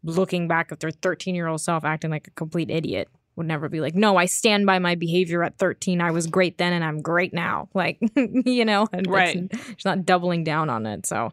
[0.04, 3.08] looking back at their 13 year old self acting like a complete idiot,
[3.38, 6.01] would never be like, no, I stand by my behavior at 13.
[6.01, 7.68] I was great then and I'm great now.
[7.79, 9.48] Like, you know, right.
[9.77, 11.07] She's not doubling down on it.
[11.07, 11.31] So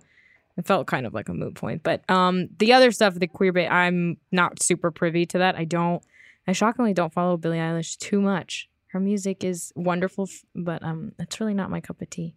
[0.57, 1.81] it felt kind of like a moot point.
[1.81, 5.55] But um, the other stuff, the queer bit, I'm not super privy to that.
[5.55, 6.03] I don't,
[6.47, 8.69] I shockingly don't follow Billie Eilish too much.
[8.89, 12.35] Her music is wonderful, but um, it's really not my cup of tea.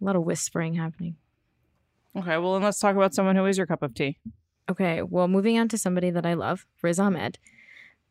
[0.00, 1.16] A lot of whispering happening.
[2.16, 4.16] Okay, well, then let's talk about someone who is your cup of tea.
[4.70, 7.38] Okay, well, moving on to somebody that I love, Riz Ahmed.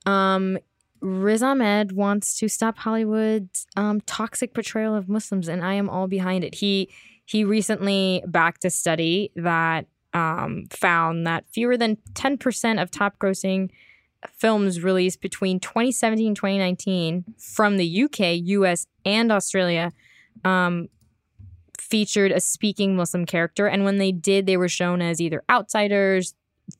[0.06, 0.58] Um,
[1.02, 6.08] Riz Ahmed wants to stop Hollywood's um, toxic portrayal of Muslims, and I am all
[6.08, 6.56] behind it.
[6.56, 6.89] He
[7.26, 13.70] he recently backed a study that um, found that fewer than 10% of top grossing
[14.32, 19.92] films released between 2017 and 2019 from the UK, US, and Australia
[20.44, 20.89] um,
[21.78, 23.68] featured a speaking Muslim character.
[23.68, 26.36] And when they did, they were shown as either outsiders,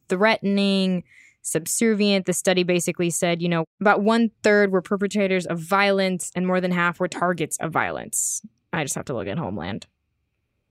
[0.08, 1.04] threatening,
[1.44, 2.26] subservient.
[2.26, 6.60] The study basically said, you know, about one third were perpetrators of violence and more
[6.60, 8.42] than half were targets of violence.
[8.72, 9.86] I just have to look at Homeland.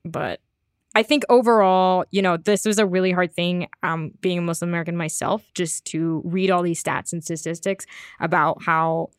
[0.05, 0.41] But
[0.95, 4.71] I think overall, you know, this was a really hard thing, um, being a Muslim
[4.71, 7.87] American myself, just to read all these stats and statistics
[8.21, 9.11] about how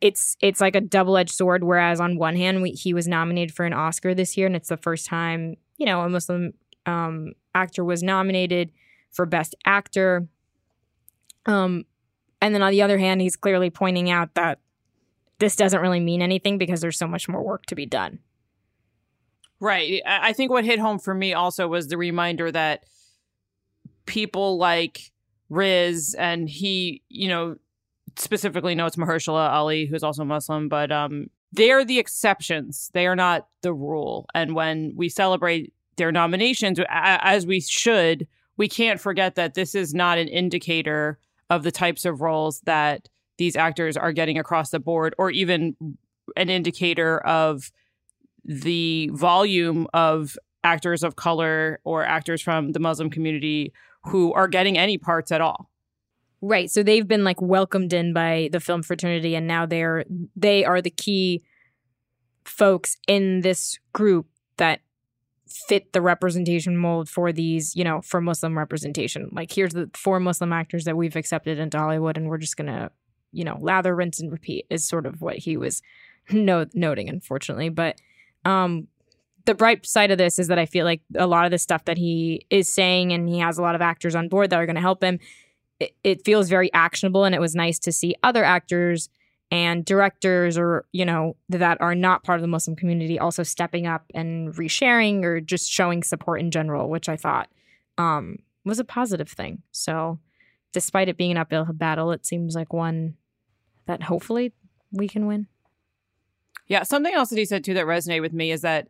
[0.00, 1.64] it's it's like a double edged sword.
[1.64, 4.68] Whereas on one hand, we, he was nominated for an Oscar this year, and it's
[4.68, 6.52] the first time you know a Muslim
[6.86, 8.70] um, actor was nominated
[9.10, 10.26] for Best Actor.
[11.46, 11.84] Um,
[12.40, 14.60] and then on the other hand, he's clearly pointing out that
[15.38, 18.18] this doesn't really mean anything because there's so much more work to be done.
[19.60, 20.02] Right.
[20.06, 22.84] I think what hit home for me also was the reminder that
[24.06, 25.12] people like
[25.48, 27.56] Riz and he, you know,
[28.16, 32.90] specifically notes Mahershala Ali, who's also Muslim, but um, they are the exceptions.
[32.92, 34.26] They are not the rule.
[34.34, 38.26] And when we celebrate their nominations, as we should,
[38.56, 41.18] we can't forget that this is not an indicator
[41.50, 45.76] of the types of roles that these actors are getting across the board, or even
[46.36, 47.70] an indicator of
[48.44, 53.72] the volume of actors of color or actors from the Muslim community
[54.04, 55.70] who are getting any parts at all.
[56.40, 56.70] Right.
[56.70, 60.04] So they've been like welcomed in by the film fraternity and now they're
[60.36, 61.42] they are the key
[62.44, 64.26] folks in this group
[64.58, 64.80] that
[65.46, 69.28] fit the representation mold for these, you know, for Muslim representation.
[69.32, 72.68] Like here's the four Muslim actors that we've accepted into Hollywood and we're just going
[72.68, 72.90] to,
[73.32, 75.82] you know, lather, rinse and repeat is sort of what he was
[76.30, 78.00] no- noting unfortunately, but
[78.44, 78.88] um,
[79.44, 81.84] the bright side of this is that I feel like a lot of the stuff
[81.84, 84.66] that he is saying, and he has a lot of actors on board that are
[84.66, 85.18] going to help him.
[85.80, 89.08] It, it, feels very actionable, and it was nice to see other actors
[89.50, 93.86] and directors, or you know, that are not part of the Muslim community, also stepping
[93.86, 97.48] up and resharing or just showing support in general, which I thought
[97.98, 99.62] um, was a positive thing.
[99.70, 100.18] So,
[100.72, 103.14] despite it being an uphill battle, it seems like one
[103.86, 104.52] that hopefully
[104.90, 105.46] we can win.
[106.66, 108.88] Yeah, something else that he said too that resonated with me is that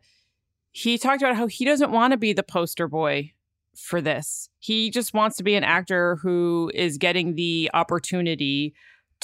[0.71, 3.33] he talked about how he doesn't want to be the poster boy
[3.75, 4.49] for this.
[4.59, 8.73] He just wants to be an actor who is getting the opportunity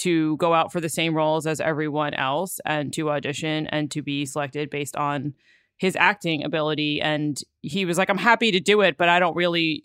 [0.01, 4.01] to go out for the same roles as everyone else and to audition and to
[4.01, 5.33] be selected based on
[5.77, 9.35] his acting ability and he was like I'm happy to do it but I don't
[9.35, 9.83] really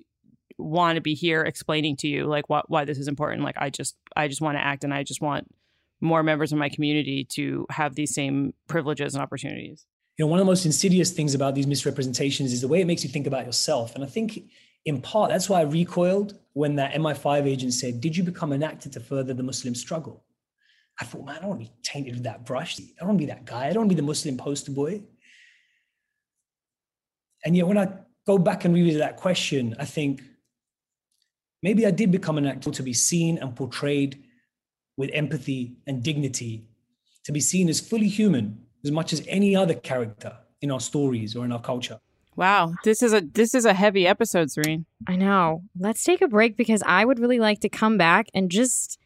[0.59, 3.71] want to be here explaining to you like what why this is important like I
[3.71, 5.49] just I just want to act and I just want
[6.01, 9.87] more members of my community to have these same privileges and opportunities.
[10.19, 12.87] You know, one of the most insidious things about these misrepresentations is the way it
[12.87, 13.95] makes you think about yourself.
[13.95, 14.41] And I think
[14.87, 18.63] in part, that's why I recoiled when that MI5 agent said, Did you become an
[18.63, 20.25] actor to further the Muslim struggle?
[20.99, 22.81] I thought, man, I don't want to be tainted with that brush.
[22.81, 23.67] I don't want to be that guy.
[23.67, 25.03] I don't want to be the Muslim poster boy.
[27.45, 27.89] And yet, when I
[28.27, 30.23] go back and revisit that question, I think
[31.63, 34.25] maybe I did become an actor to be seen and portrayed
[34.97, 36.65] with empathy and dignity,
[37.25, 41.37] to be seen as fully human as much as any other character in our stories
[41.37, 42.01] or in our culture.
[42.37, 44.85] Wow, this is a this is a heavy episode, Zareen.
[45.09, 45.63] I know.
[45.79, 48.99] Let's take a break because I would really like to come back and just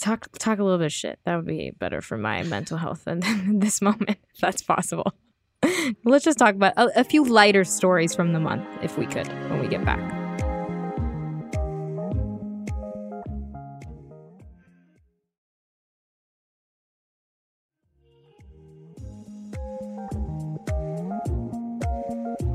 [0.00, 1.20] talk talk a little bit of shit.
[1.24, 5.12] That would be better for my mental health in, in this moment, if that's possible.
[6.04, 9.28] Let's just talk about a, a few lighter stories from the month, if we could,
[9.28, 10.25] when we get back.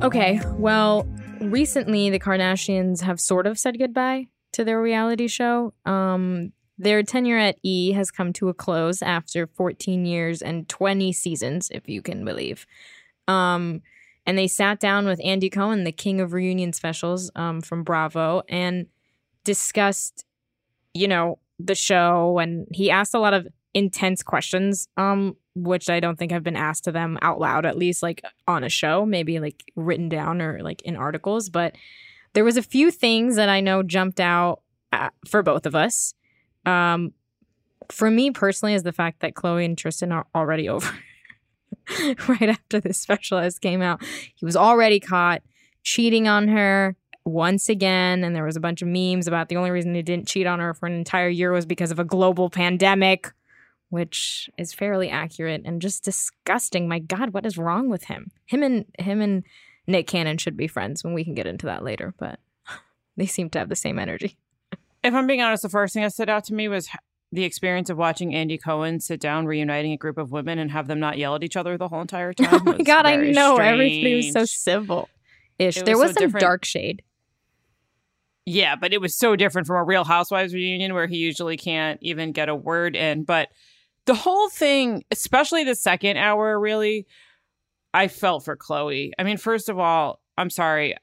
[0.01, 1.07] Okay, well,
[1.39, 5.73] recently the Kardashians have sort of said goodbye to their reality show.
[5.85, 11.13] Um, their tenure at E has come to a close after 14 years and 20
[11.13, 12.65] seasons, if you can believe.
[13.27, 13.83] Um,
[14.25, 18.41] and they sat down with Andy Cohen, the king of reunion specials um, from Bravo,
[18.49, 18.87] and
[19.43, 20.25] discussed,
[20.95, 22.39] you know, the show.
[22.39, 26.55] And he asked a lot of intense questions, um, which I don't think have been
[26.55, 30.41] asked to them out loud, at least like on a show, maybe like written down
[30.41, 31.49] or like in articles.
[31.49, 31.75] But
[32.33, 34.61] there was a few things that I know jumped out
[34.93, 36.13] uh, for both of us.
[36.65, 37.13] Um,
[37.89, 40.91] for me personally, is the fact that Khloé and Tristan are already over.
[42.27, 44.01] right after this specialist came out,
[44.35, 45.41] he was already caught
[45.83, 46.95] cheating on her
[47.25, 48.23] once again.
[48.23, 50.59] And there was a bunch of memes about the only reason he didn't cheat on
[50.59, 53.31] her for an entire year was because of a global pandemic,
[53.91, 56.87] which is fairly accurate and just disgusting.
[56.87, 58.31] My God, what is wrong with him?
[58.45, 59.43] Him and him and
[59.85, 62.39] Nick Cannon should be friends when we can get into that later, but
[63.17, 64.37] they seem to have the same energy.
[65.03, 66.87] If I'm being honest, the first thing that stood out to me was
[67.33, 70.87] the experience of watching Andy Cohen sit down reuniting a group of women and have
[70.87, 72.61] them not yell at each other the whole entire oh time.
[72.65, 73.73] Oh my god, I know strange.
[73.73, 75.09] everybody was so civil.
[75.59, 75.81] Ish.
[75.81, 76.41] There was, was so some different.
[76.41, 77.03] dark shade.
[78.45, 81.99] Yeah, but it was so different from a Real Housewives reunion where he usually can't
[82.01, 83.23] even get a word in.
[83.23, 83.49] But
[84.05, 87.07] the whole thing, especially the second hour, really,
[87.93, 89.11] I felt for Khloé.
[89.19, 90.95] I mean, first of all, I'm sorry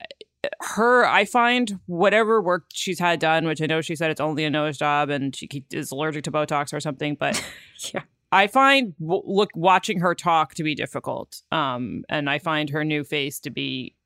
[0.61, 4.45] her, I find whatever work she's had done, which I know she said it's only
[4.45, 7.43] a nose job and she is allergic to Botox or something, but
[7.95, 8.03] yeah.
[8.31, 13.03] I find look watching her talk to be difficult, um, and I find her new
[13.03, 13.97] face to be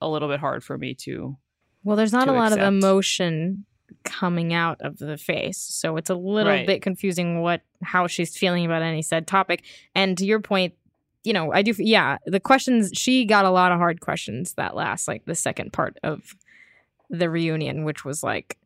[0.00, 1.36] a little bit hard for me to.
[1.82, 2.62] Well, there's not a lot accept.
[2.62, 3.66] of emotion
[4.04, 6.66] coming out of the face, so it's a little right.
[6.66, 9.64] bit confusing what how she's feeling about any said topic.
[9.94, 10.74] And to your point,
[11.24, 11.74] you know, I do.
[11.78, 15.72] Yeah, the questions she got a lot of hard questions that last like the second
[15.72, 16.34] part of
[17.10, 18.58] the reunion, which was like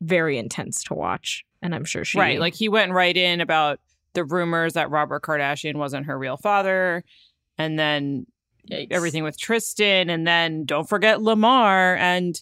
[0.00, 2.40] very intense to watch, and I'm sure she right.
[2.40, 3.80] Like he went right in about
[4.14, 7.04] the rumors that Robert Kardashian wasn't her real father,
[7.56, 8.26] and then
[8.70, 8.88] Yikes.
[8.90, 11.96] everything with Tristan, and then don't forget Lamar.
[11.96, 12.40] And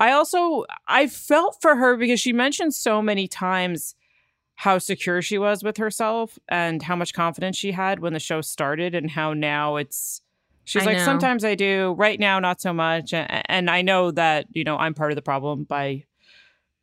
[0.00, 3.94] I also I felt for her because she mentioned so many times
[4.54, 8.40] how secure she was with herself and how much confidence she had when the show
[8.40, 10.22] started and how now it's
[10.64, 11.04] she's I like know.
[11.06, 14.76] sometimes i do right now not so much and, and, i know that you know
[14.76, 16.04] i'm part of the problem by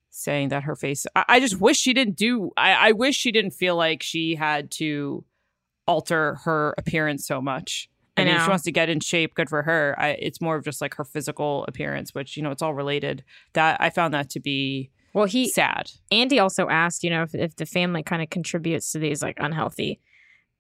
[0.09, 3.31] saying that her face i, I just wish she didn't do I, I wish she
[3.31, 5.23] didn't feel like she had to
[5.85, 9.49] alter her appearance so much I mean, if she wants to get in shape, good
[9.49, 9.95] for her.
[9.97, 13.23] I, it's more of just like her physical appearance, which you know, it's all related.
[13.53, 15.91] That I found that to be well, he sad.
[16.11, 19.37] Andy also asked, you know, if, if the family kind of contributes to these like
[19.39, 19.99] unhealthy,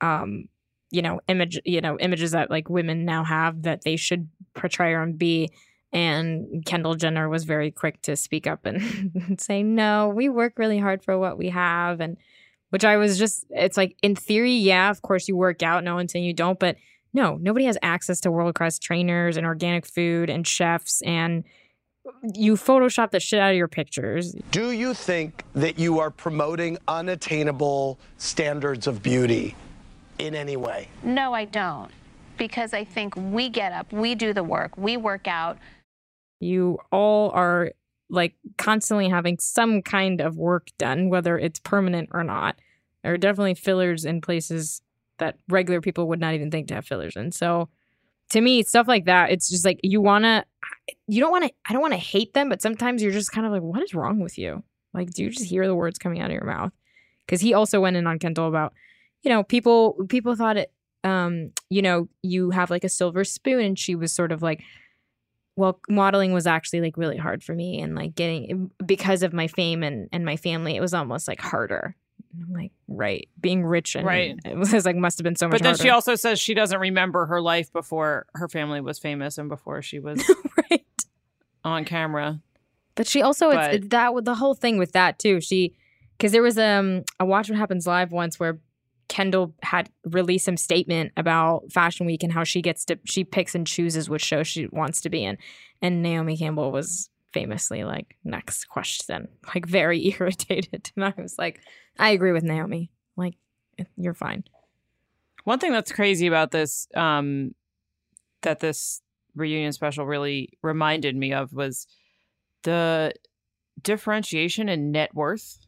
[0.01, 0.45] um,
[0.89, 4.93] you know, image, you know, images that like women now have that they should portray
[4.93, 5.49] or be.
[5.93, 10.79] And Kendall Jenner was very quick to speak up and say, "No, we work really
[10.79, 12.17] hard for what we have." And
[12.69, 15.83] which I was just, it's like in theory, yeah, of course you work out.
[15.83, 16.75] No one's saying you don't, but
[17.13, 21.43] no, nobody has access to world class trainers and organic food and chefs and
[22.33, 24.33] you Photoshop the shit out of your pictures.
[24.51, 29.55] Do you think that you are promoting unattainable standards of beauty
[30.19, 30.89] in any way?
[31.03, 31.91] No, I don't.
[32.37, 35.57] Because I think we get up, we do the work, we work out.
[36.39, 37.71] You all are
[38.09, 42.57] like constantly having some kind of work done, whether it's permanent or not.
[43.03, 44.81] There are definitely fillers in places
[45.17, 47.31] that regular people would not even think to have fillers in.
[47.31, 47.69] So
[48.29, 50.45] to me, stuff like that, it's just like you want to,
[51.07, 53.45] you don't want to, I don't want to hate them, but sometimes you're just kind
[53.47, 54.63] of like, what is wrong with you?
[54.93, 56.71] Like, do you just hear the words coming out of your mouth?
[57.25, 58.73] Because he also went in on Kendall about,
[59.21, 60.71] you know, people, people thought it,
[61.03, 63.63] um, you know, you have like a silver spoon.
[63.63, 64.61] And she was sort of like,
[65.55, 67.81] well, modeling was actually like really hard for me.
[67.81, 71.41] And like getting, because of my fame and, and my family, it was almost like
[71.41, 71.95] harder.
[72.33, 74.37] I'm like, right, being rich and right.
[74.45, 75.59] It was like must have been so much.
[75.59, 75.83] But then harder.
[75.83, 79.81] she also says she doesn't remember her life before her family was famous and before
[79.81, 80.23] she was
[80.71, 80.85] right
[81.63, 82.39] on camera.
[82.95, 85.41] But she also but, it's that the whole thing with that too.
[85.41, 85.75] She
[86.17, 88.59] because there was um a Watch What Happens live once where
[89.07, 93.55] Kendall had released some statement about Fashion Week and how she gets to she picks
[93.55, 95.37] and chooses which show she wants to be in,
[95.81, 99.27] and Naomi Campbell was famously like next question.
[99.55, 100.91] Like very irritated.
[100.95, 101.59] And i was like
[101.99, 102.91] i agree with naomi.
[103.15, 103.35] Like
[103.95, 104.43] you're fine.
[105.43, 107.53] One thing that's crazy about this um
[108.41, 109.01] that this
[109.35, 111.87] reunion special really reminded me of was
[112.63, 113.13] the
[113.81, 115.59] differentiation in net worth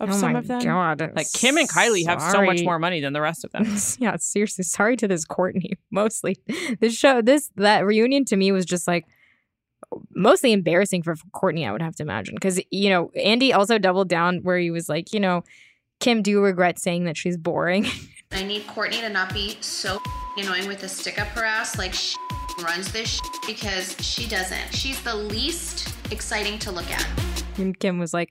[0.00, 0.60] of oh some of them.
[0.60, 3.64] God, like Kim and Kylie have so much more money than the rest of them.
[3.98, 5.78] yeah, seriously, sorry to this Kourtney.
[5.90, 6.36] Mostly,
[6.80, 9.06] this show, this that reunion to me was just like
[10.14, 12.34] mostly embarrassing for Kourtney, I would have to imagine.
[12.34, 15.44] Because, you know, Andy also doubled down where he was like, you know,
[16.00, 17.86] Kim, do you regret saying that she's boring?
[18.32, 20.00] I need Kourtney to not be so
[20.36, 21.78] annoying with a stick up her ass.
[21.78, 22.16] Like she
[22.62, 24.74] runs this because she doesn't.
[24.74, 27.06] She's the least exciting to look at.
[27.56, 28.30] And Kim was like,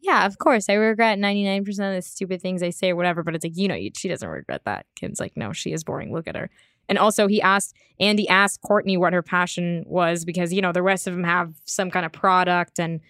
[0.00, 0.68] yeah, of course.
[0.68, 3.22] I regret 99% of the stupid things I say or whatever.
[3.22, 4.86] But it's like, you know, she doesn't regret that.
[4.96, 6.12] Kim's like, no, she is boring.
[6.12, 6.50] Look at her.
[6.90, 10.82] And also, he asked, Andy asked Kourtney what her passion was because, you know, the
[10.82, 13.00] rest of them have some kind of product and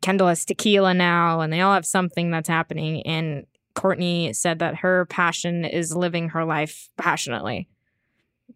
[0.00, 3.02] Kendall has tequila now and they all have something that's happening.
[3.06, 7.68] And Kourtney said that her passion is living her life passionately,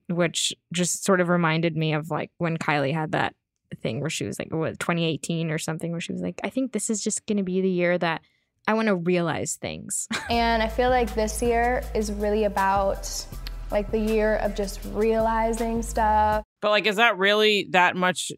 [0.09, 3.35] which just sort of reminded me of like when Kylie had that
[3.81, 6.72] thing where she was like, what, 2018 or something, where she was like, I think
[6.72, 8.22] this is just going to be the year that
[8.66, 10.09] I want to realize things.
[10.31, 13.24] and I feel like this year is really about
[13.71, 16.45] like the year of just realizing stuff.
[16.61, 18.33] But like, is that really that much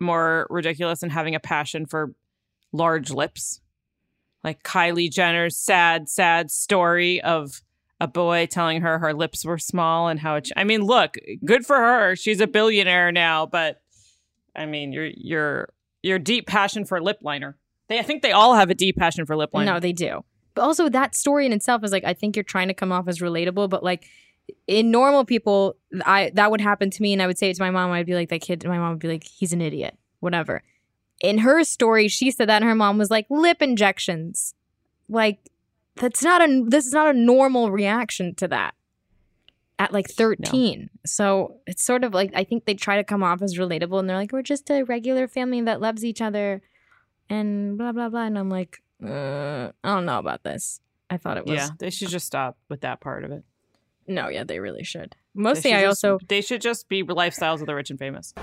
[0.00, 2.14] more ridiculous than having a passion for
[2.72, 3.60] large lips?
[4.42, 7.62] Like Kylie Jenner's sad, sad story of
[8.00, 10.50] a boy telling her her lips were small and how it.
[10.56, 12.16] I mean, look, good for her.
[12.16, 13.80] She's a billionaire now, but
[14.54, 17.56] I mean, your your your deep passion for lip liner.
[17.88, 19.74] They, I think they all have a deep passion for lip liner.
[19.74, 20.24] No, they do.
[20.54, 23.08] But also, that story in itself is like, I think you're trying to come off
[23.08, 24.06] as relatable, but like
[24.66, 27.62] in normal people, I that would happen to me, and I would say it to
[27.62, 27.90] my mom.
[27.90, 28.64] I'd be like, that kid.
[28.66, 30.62] My mom would be like, he's an idiot, whatever.
[31.20, 34.54] In her story, she said that, and her mom was like, lip injections,
[35.08, 35.38] like
[35.96, 38.74] that's not a this is not a normal reaction to that
[39.78, 40.80] at like 13.
[40.80, 40.88] No.
[41.04, 44.08] So it's sort of like I think they try to come off as relatable and
[44.08, 46.62] they're like, we're just a regular family that loves each other
[47.28, 48.24] and blah, blah, blah.
[48.24, 50.80] And I'm like, uh, I don't know about this.
[51.10, 51.56] I thought it was.
[51.56, 53.44] Yeah, they should just stop with that part of it.
[54.06, 55.16] No, yeah, they really should.
[55.34, 56.18] Mostly, should I just, also.
[56.28, 58.34] They should just be lifestyles of the rich and famous.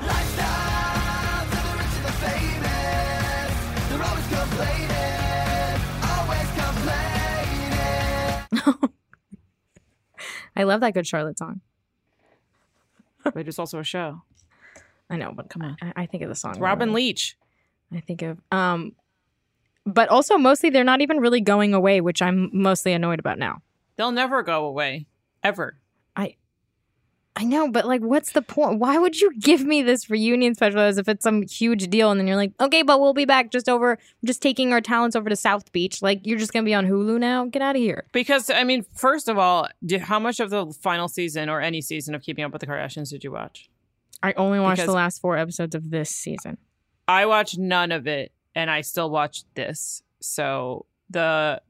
[10.56, 11.62] I love that Good Charlotte song.
[13.24, 14.22] but it's also a show.
[15.10, 15.78] I know, but come on.
[15.82, 16.52] I, I think of the song.
[16.52, 17.38] It's Robin Leach.
[17.94, 18.94] I think of um
[19.86, 23.62] but also mostly they're not even really going away, which I'm mostly annoyed about now.
[23.96, 25.08] They'll never go away.
[25.44, 25.78] Ever.
[26.16, 26.36] I
[27.36, 28.80] I know, but like, what's the point?
[28.80, 32.12] Why would you give me this reunion special as if it's some huge deal?
[32.12, 35.16] And then you're like, okay, but we'll be back just over, just taking our talents
[35.16, 36.02] over to South Beach.
[36.02, 37.46] Like, you're just going to be on Hulu now?
[37.46, 38.04] Get out of here.
[38.12, 41.82] Because, I mean, first of all, did, how much of the final season or any
[41.82, 43.70] season of Keeping Up with the Kardashians did you watch?
[44.22, 46.58] I only watched because the last four episodes of this season.
[47.08, 50.04] I watched none of it, and I still watched this.
[50.20, 51.62] So the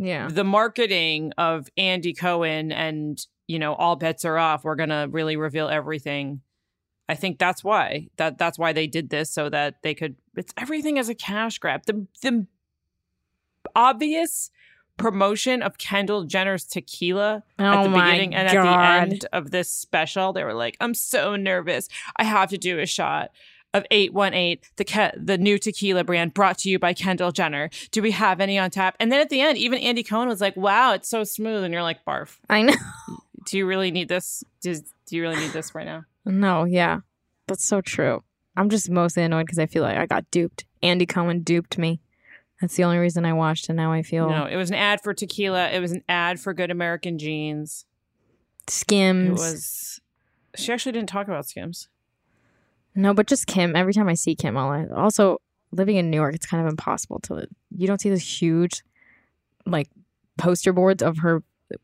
[0.00, 4.62] yeah the marketing of Andy Cohen and you know, all bets are off.
[4.62, 6.40] We're going to really reveal everything.
[7.08, 10.54] I think that's why that that's why they did this so that they could it's
[10.56, 11.82] everything as a cash grab.
[11.84, 12.46] The the
[13.74, 14.52] obvious
[14.96, 18.56] promotion of Kendall Jenner's tequila oh at the beginning and God.
[18.56, 20.32] at the end of this special.
[20.32, 21.88] They were like, "I'm so nervous.
[22.14, 23.32] I have to do a shot."
[23.72, 27.70] Of 818, the ke- the new tequila brand brought to you by Kendall Jenner.
[27.92, 28.96] Do we have any on tap?
[28.98, 31.62] And then at the end, even Andy Cohen was like, wow, it's so smooth.
[31.62, 32.38] And you're like, barf.
[32.48, 32.74] I know.
[33.46, 34.42] do you really need this?
[34.60, 36.02] Do, do you really need this right now?
[36.24, 37.00] No, yeah.
[37.46, 38.24] That's so true.
[38.56, 40.64] I'm just mostly annoyed because I feel like I got duped.
[40.82, 42.00] Andy Cohen duped me.
[42.60, 44.28] That's the only reason I watched, and now I feel.
[44.28, 45.70] No, it was an ad for tequila.
[45.70, 47.86] It was an ad for Good American Jeans.
[48.68, 49.28] Skims.
[49.28, 50.00] It was.
[50.56, 51.88] She actually didn't talk about Skims.
[52.94, 53.76] No, but just Kim.
[53.76, 55.40] Every time I see Kim, all I also
[55.72, 57.46] living in New York, it's kind of impossible to.
[57.76, 58.82] You don't see this huge,
[59.66, 59.88] like,
[60.36, 61.42] poster boards of her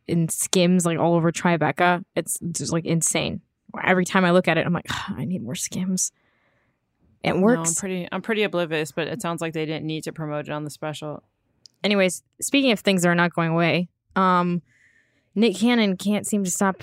[0.09, 2.05] in skims like all over Tribeca.
[2.15, 3.41] It's just like insane.
[3.85, 6.13] Every time I look at it, I'm like, oh, I need more skims.
[7.23, 7.57] It works.
[7.57, 10.47] No, I'm pretty I'm pretty oblivious, but it sounds like they didn't need to promote
[10.47, 11.23] it on the special.
[11.83, 14.63] Anyways, speaking of things that are not going away, um,
[15.35, 16.83] Nick Cannon can't seem to stop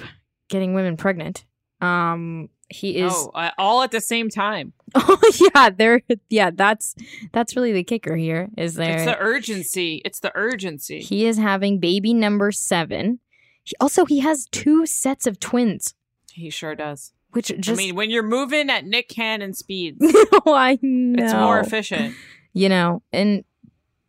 [0.49, 1.45] getting women pregnant.
[1.81, 4.73] Um, he is oh, uh, all at the same time.
[4.95, 5.19] Oh
[5.55, 6.01] yeah, there.
[6.29, 6.93] Yeah, that's
[7.31, 8.49] that's really the kicker here.
[8.55, 8.97] Is there?
[8.97, 10.03] It's the urgency.
[10.05, 10.99] It's the urgency.
[11.01, 13.19] He is having baby number seven.
[13.63, 15.95] He, also, he has two sets of twins.
[16.31, 17.13] He sure does.
[17.31, 21.33] Which just, I mean, when you're moving at Nick Cannon speeds, no, I know it's
[21.33, 22.15] more efficient.
[22.53, 23.43] You know, and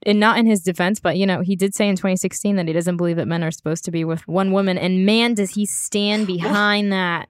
[0.04, 2.74] and not in his defense, but you know, he did say in 2016 that he
[2.74, 5.64] doesn't believe that men are supposed to be with one woman, and man, does he
[5.64, 7.28] stand behind that.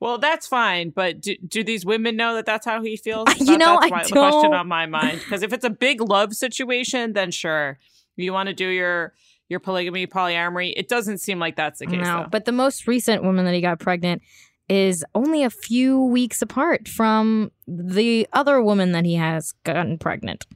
[0.00, 3.28] Well, that's fine, but do, do these women know that that's how he feels?
[3.38, 4.08] You know, that's I don't...
[4.08, 5.18] the question on my mind.
[5.18, 7.78] Because if it's a big love situation, then sure,
[8.16, 9.12] you want to do your
[9.50, 10.72] your polygamy, polyamory.
[10.76, 11.96] It doesn't seem like that's the case.
[11.96, 12.28] No, though.
[12.30, 14.22] but the most recent woman that he got pregnant
[14.68, 20.46] is only a few weeks apart from the other woman that he has gotten pregnant.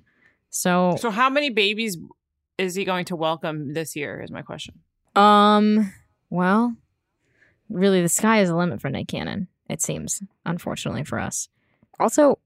[0.50, 1.98] So, so how many babies
[2.56, 4.22] is he going to welcome this year?
[4.22, 4.80] Is my question.
[5.16, 5.92] Um,
[6.30, 6.76] well,
[7.74, 11.48] really the sky is the limit for Nick Cannon, it seems, unfortunately for us.
[12.00, 12.38] Also,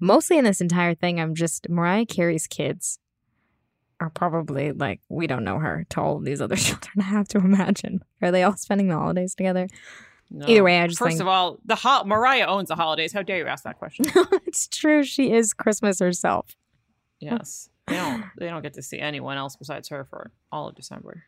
[0.00, 2.98] mostly in this entire thing, I'm just Mariah Carey's kids
[3.98, 6.92] are probably like, we don't know her to all of these other children.
[7.00, 8.02] I have to imagine.
[8.20, 9.68] Are they all spending the holidays together?
[10.30, 10.46] No.
[10.48, 13.12] Either way, I just first think of all, the ho- Mariah owns the holidays.
[13.12, 14.06] How dare you ask that question?
[14.46, 15.04] it's true.
[15.04, 16.56] She is Christmas herself.
[17.20, 18.24] yes, they don't.
[18.36, 21.22] They don't get to see anyone else besides her for all of December.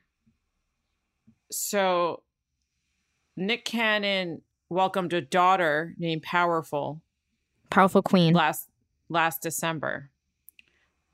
[1.50, 2.22] So,
[3.38, 7.00] Nick Cannon welcomed a daughter named Powerful
[7.70, 8.34] Powerful Queen.
[8.34, 8.68] last
[9.08, 10.10] last December.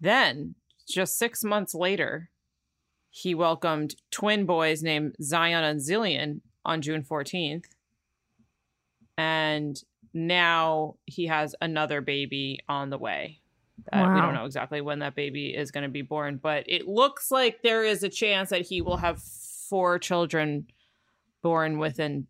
[0.01, 0.55] Then,
[0.89, 2.31] just six months later,
[3.11, 7.67] he welcomed twin boys named Zion and Zillion on June 14th.
[9.17, 9.81] And
[10.13, 13.41] now he has another baby on the way.
[13.93, 16.89] That We don't know exactly when that baby is going to be born, but it
[16.89, 20.67] looks like there is a chance that he will have four children
[21.45, 22.27] born within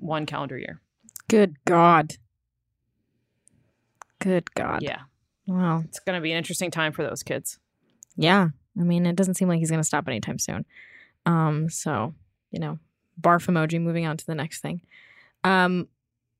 [0.00, 0.80] one calendar year.
[1.28, 2.14] Good God.
[4.18, 4.82] Good God.
[4.82, 5.02] Yeah.
[5.46, 5.82] Wow.
[5.84, 7.58] It's going to be an interesting time for those kids.
[8.16, 8.48] Yeah.
[8.78, 10.64] I mean, it doesn't seem like he's going to stop anytime soon.
[11.26, 12.14] Um, so,
[12.50, 12.78] you know,
[13.20, 14.80] barf emoji moving on to the next thing.
[15.44, 15.86] Um,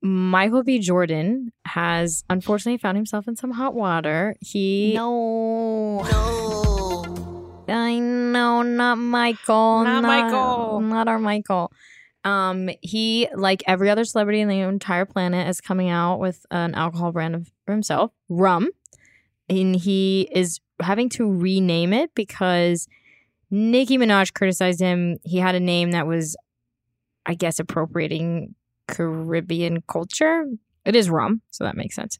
[0.01, 0.79] Michael B.
[0.79, 4.35] Jordan has unfortunately found himself in some hot water.
[4.41, 6.01] He No.
[6.01, 7.65] No.
[7.67, 9.83] I know, not Michael.
[9.83, 10.81] Not Michael.
[10.81, 11.71] Not our Michael.
[12.25, 16.73] Um, he, like every other celebrity in the entire planet, is coming out with an
[16.73, 18.69] alcohol brand of himself, rum.
[19.47, 22.87] And he is having to rename it because
[23.51, 25.17] Nicki Minaj criticized him.
[25.23, 26.35] He had a name that was,
[27.27, 28.55] I guess, appropriating
[28.87, 30.45] Caribbean culture.
[30.83, 32.17] It is rum, so that makes sense.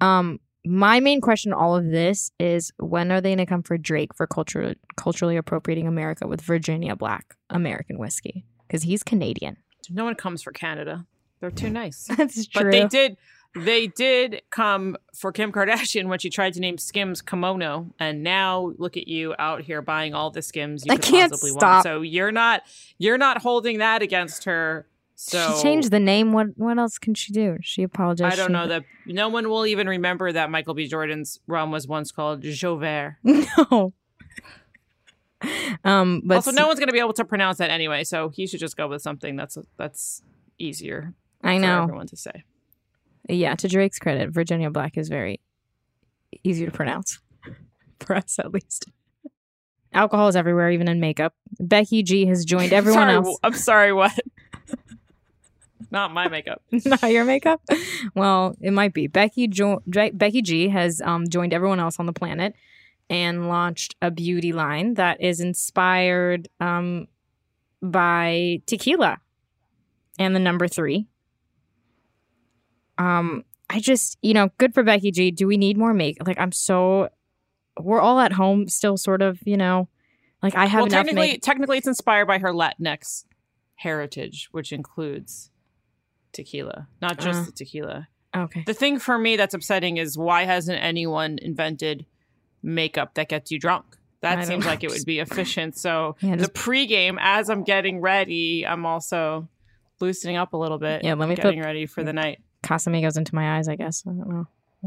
[0.00, 3.76] Um, my main question all of this is when are they going to come for
[3.76, 8.46] Drake for culture, culturally appropriating America with Virginia Black American whiskey?
[8.72, 9.58] Because he's Canadian.
[9.90, 11.04] No one comes for Canada.
[11.40, 12.04] They're too nice.
[12.16, 12.62] That's true.
[12.64, 13.18] But they did
[13.54, 18.72] they did come for Kim Kardashian when she tried to name Skims kimono, and now
[18.78, 21.62] look at you out here buying all the Skims you I could can't possibly stop.
[21.62, 21.82] want.
[21.84, 22.62] So you're not
[22.96, 24.86] you're not holding that against her.
[25.16, 26.32] So she changed the name.
[26.32, 27.58] What what else can she do?
[27.60, 28.32] She apologized.
[28.32, 30.86] I don't She- know that no one will even remember that Michael B.
[30.88, 33.16] Jordan's rum was once called J'ouvert.
[33.24, 33.92] no.
[35.84, 38.46] Um, but also, no one's going to be able to pronounce that anyway, so he
[38.46, 40.22] should just go with something that's that's
[40.58, 41.14] easier.
[41.42, 41.82] I for know.
[41.82, 42.44] everyone to say.
[43.28, 45.40] Yeah, to Drake's credit, Virginia Black is very
[46.44, 47.18] easy to pronounce
[48.00, 48.86] for us at least.
[49.92, 51.34] Alcohol is everywhere, even in makeup.
[51.58, 53.38] Becky G has joined everyone Sorry, else.
[53.42, 53.92] I'm sorry.
[53.92, 54.18] What?
[55.90, 56.62] Not my makeup.
[56.70, 57.60] Not your makeup?
[58.14, 59.08] Well, it might be.
[59.08, 62.54] Becky jo- Dra- Becky G has um, joined everyone else on the planet
[63.12, 67.06] and launched a beauty line that is inspired um,
[67.82, 69.18] by tequila
[70.18, 71.06] and the number three.
[72.96, 75.30] Um, I just, you know, good for Becky G.
[75.30, 76.26] Do we need more make?
[76.26, 77.10] Like, I'm so.
[77.78, 79.88] We're all at home still, sort of, you know.
[80.42, 83.24] Like, I have well, enough technically, make- technically, it's inspired by her Latinx
[83.76, 85.50] heritage, which includes
[86.32, 88.08] tequila, not just Uh, the tequila.
[88.34, 88.62] Okay.
[88.66, 92.06] The thing for me that's upsetting is why hasn't anyone invented
[92.62, 93.84] makeup that gets you drunk?
[94.20, 94.70] That seems know.
[94.70, 95.76] like it would be efficient.
[95.76, 99.48] So Yeah, the pregame, as I'm getting ready, I'm also
[100.00, 101.02] loosening up a little bit.
[101.04, 102.40] Yeah, let me getting put- ready for the night.
[102.62, 104.04] Casamigos into my eyes, I guess.
[104.06, 104.46] I don't know.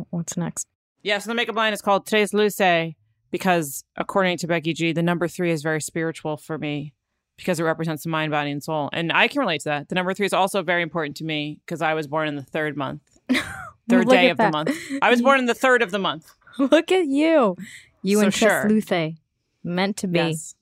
[0.09, 0.67] What's next?
[1.03, 2.93] Yeah, so the makeup line is called Today's Luce
[3.31, 6.93] because, according to Becky G, the number three is very spiritual for me
[7.37, 8.89] because it represents the mind, body, and soul.
[8.93, 9.89] And I can relate to that.
[9.89, 12.43] The number three is also very important to me because I was born in the
[12.43, 13.01] third month,
[13.89, 14.51] third day of that.
[14.51, 14.77] the month.
[15.01, 16.33] I was born in the third of the month.
[16.71, 17.55] Look at you.
[18.01, 18.69] You So and Chess sure.
[18.69, 19.17] Luthé.
[19.63, 20.19] Meant to be.
[20.19, 20.55] Yes.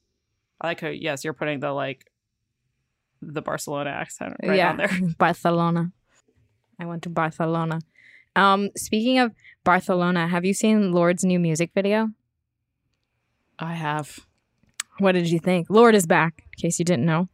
[0.61, 2.09] I like how, yes, you're putting the like,
[3.21, 4.71] the Barcelona accent right yeah.
[4.71, 4.89] on there.
[5.17, 5.91] Barcelona.
[6.79, 7.79] I went to Barcelona.
[8.35, 9.33] Um, speaking of
[9.63, 12.09] Barcelona, have you seen Lorde's new music video?
[13.59, 14.19] I have.
[14.99, 15.69] What did you think?
[15.69, 17.29] Lorde is back, in case you didn't know.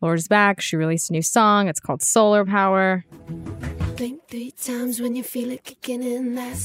[0.00, 0.60] Lorde is back.
[0.60, 1.68] She released a new song.
[1.68, 3.04] It's called Solar Power.
[3.96, 6.34] Think three times when you feel it kicking in.
[6.34, 6.56] That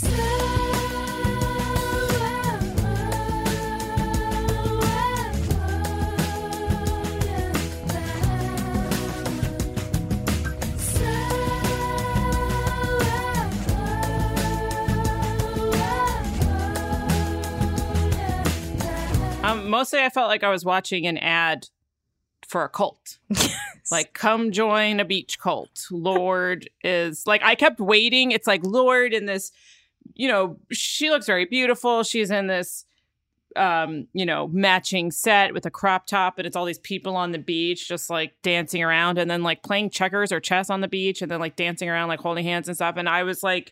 [19.55, 21.67] Um, mostly, I felt like I was watching an ad
[22.47, 23.17] for a cult.
[23.91, 25.85] Like, come join a beach cult.
[25.91, 28.31] Lorde is like, I kept waiting.
[28.31, 29.51] It's like Lorde in this,
[30.15, 32.01] you know, she looks very beautiful.
[32.01, 32.85] She's in this
[33.55, 37.31] um, you know, matching set with a crop top, and it's all these people on
[37.31, 40.87] the beach just like dancing around and then like playing checkers or chess on the
[40.87, 42.97] beach and then like dancing around, like holding hands and stuff.
[42.97, 43.71] And I was like,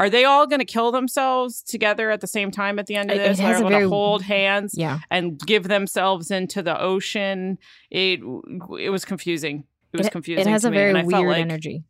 [0.00, 3.10] are they all going to kill themselves together at the same time at the end
[3.10, 3.38] of this?
[3.38, 4.98] it They're very- to hold hands Yeah.
[5.10, 7.58] and give themselves into the ocean.
[7.90, 8.20] It
[8.80, 9.64] it was confusing.
[9.92, 10.46] It was It- confusing.
[10.46, 11.84] It has a me, very weird like- energy.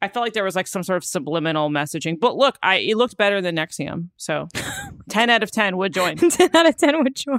[0.00, 2.18] I felt like there was like some sort of subliminal messaging.
[2.18, 4.08] But look, I it looked better than NXIVM.
[4.16, 4.48] So
[5.08, 6.16] 10 out of 10 would join.
[6.30, 7.38] 10 out of 10 would join.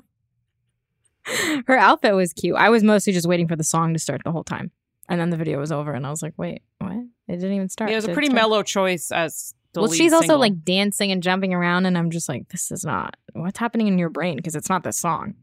[1.67, 2.55] Her outfit was cute.
[2.57, 4.71] I was mostly just waiting for the song to start the whole time.
[5.09, 6.91] And then the video was over, and I was like, wait, what?
[7.27, 7.91] It didn't even start.
[7.91, 11.53] it was a Did pretty mellow choice as Well, she's also like dancing and jumping
[11.53, 14.69] around, and I'm just like, this is not what's happening in your brain because it's
[14.69, 15.35] not this song.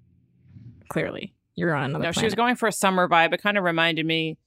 [0.89, 2.05] Clearly, you're on another.
[2.05, 3.33] No, she was going for a summer vibe.
[3.33, 4.39] It kind of reminded me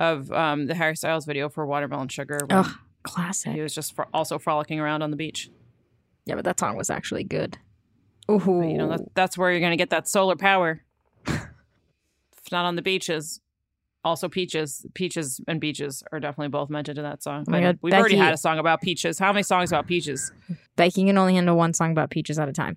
[0.00, 2.38] of um, the Harry Styles video for Watermelon Sugar.
[2.50, 2.70] Ugh,
[3.02, 3.52] classic.
[3.52, 5.50] He was just fro- also frolicking around on the beach.
[6.26, 7.58] Yeah, but that song was actually good.
[8.30, 10.82] Ooh, But, you know, that, that's where you're going to get that solar power.
[11.26, 13.40] if not on the beaches,
[14.04, 14.84] also peaches.
[14.94, 17.44] Peaches and beaches are definitely both mentioned in that song.
[17.48, 19.18] Oh my God, we've already had a song about peaches.
[19.18, 20.32] How many songs about peaches?
[20.76, 22.76] Becky can only handle one song about Peaches at a time.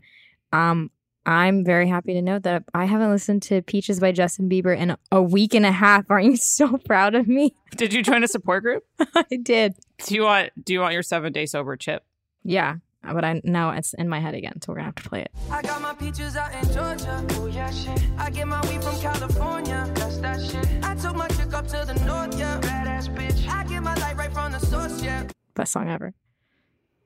[0.53, 0.91] Um,
[1.25, 4.95] I'm very happy to note that I haven't listened to Peaches by Justin Bieber in
[5.11, 6.05] a week and a half.
[6.09, 7.53] Aren't you so proud of me?
[7.75, 8.85] Did you join a support group?
[9.13, 9.75] I did.
[10.05, 12.05] Do you want Do you want your seven day sober chip?
[12.43, 12.77] Yeah,
[13.13, 15.31] but I now it's in my head again, so we're gonna have to play it.
[15.51, 17.25] I got my peaches out in Georgia.
[17.31, 18.01] Oh yeah, shit.
[18.17, 19.89] I get my weed from California.
[19.95, 20.67] That's that shit.
[20.83, 22.59] I took my chick up to the north, yeah.
[22.61, 23.47] Badass bitch.
[23.47, 25.27] I get my light right from the source, yeah.
[25.55, 26.13] Best song ever.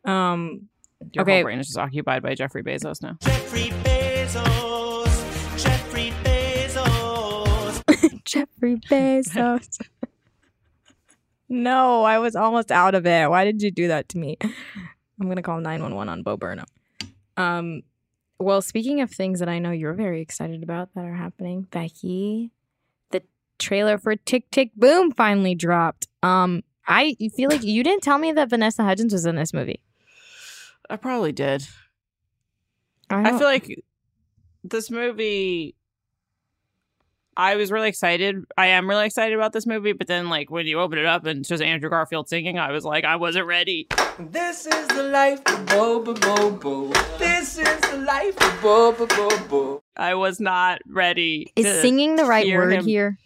[0.03, 0.67] Um,
[1.13, 3.17] Your okay, whole brain is just occupied by Jeffrey Bezos now.
[3.21, 5.63] Jeffrey Bezos.
[5.63, 7.81] Jeffrey Bezos.
[8.25, 9.79] Jeffrey Bezos.
[11.49, 13.29] no, I was almost out of it.
[13.29, 14.37] Why did you do that to me?
[15.21, 16.65] I'm gonna call 911 on Bo Burnham.
[17.37, 17.83] Um,
[18.39, 22.49] well, speaking of things that I know you're very excited about that are happening, Becky,
[23.11, 23.21] the
[23.59, 26.07] trailer for Tick Tick Boom finally dropped.
[26.23, 29.79] Um, I feel like you didn't tell me that Vanessa Hudgens was in this movie.
[30.89, 31.67] I probably did.
[33.11, 33.83] I, I feel like
[34.63, 35.75] this movie.
[37.37, 38.43] I was really excited.
[38.57, 41.25] I am really excited about this movie, but then like when you open it up
[41.25, 43.87] and it's just Andrew Garfield singing, I was like, I wasn't ready.
[44.19, 46.87] This is the life of Bo Bo Bo Bo.
[47.17, 49.83] This is the life of Bo Bo Bo Bo.
[49.95, 51.53] I was not ready.
[51.55, 53.17] is to singing the right word here.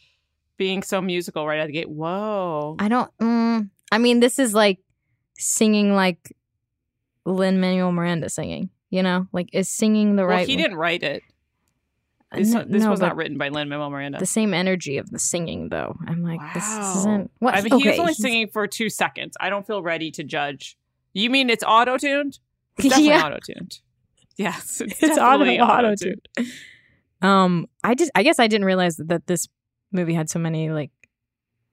[0.58, 1.90] Being so musical right out of the gate.
[1.90, 2.78] Whoa.
[2.80, 3.12] I don't.
[3.18, 4.80] Mm, I mean, this is like
[5.38, 6.34] singing like
[7.26, 8.70] Lin Manuel Miranda singing.
[8.90, 10.30] You know, like is singing the right.
[10.30, 10.48] well, right.
[10.48, 11.24] he one- didn't write it.
[12.38, 14.20] This, no- this no, was not written by Lin Manuel Miranda.
[14.20, 15.96] The same energy of the singing, though.
[16.08, 16.94] I'm like, this Wow.
[16.98, 17.32] isn't.
[17.40, 17.56] What?
[17.56, 19.36] I mean, he was only he's- singing for two seconds.
[19.40, 20.78] I don't feel ready to judge.
[21.14, 22.40] You mean it's auto tuned?
[22.78, 23.26] It's definitely Yeah.
[23.26, 23.80] auto tuned.
[24.38, 26.28] Yes, it's, It's auto definitely auto auto-tuned.
[27.22, 29.48] Um, I just, I guess I didn't realize that this
[29.94, 30.92] movie had so many like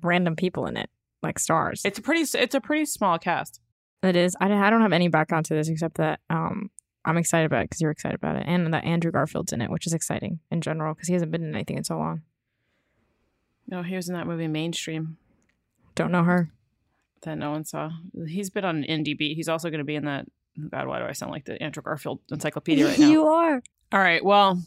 [0.03, 0.89] random people in it,
[1.23, 1.83] like stars.
[1.85, 2.23] It's a pretty.
[2.39, 3.61] It's a pretty small cast.
[4.05, 4.37] It is.
[4.41, 6.71] I, I don't have any background to this except that um
[7.05, 9.71] I'm excited about it because you're excited about it, and that Andrew Garfield's in it,
[9.71, 12.23] which is exciting in general because he hasn't been in anything in so long.
[13.67, 15.17] No, he was in that movie Mainstream
[15.95, 16.51] Don't know her.
[17.23, 17.91] that no one saw.
[18.27, 19.37] He's been on Indie Beat.
[19.37, 20.27] He's also going to be in that.
[20.71, 23.09] God, why do I sound like the Andrew Garfield encyclopedia right now?
[23.09, 23.63] you are.
[23.93, 24.23] All right.
[24.25, 24.63] Well,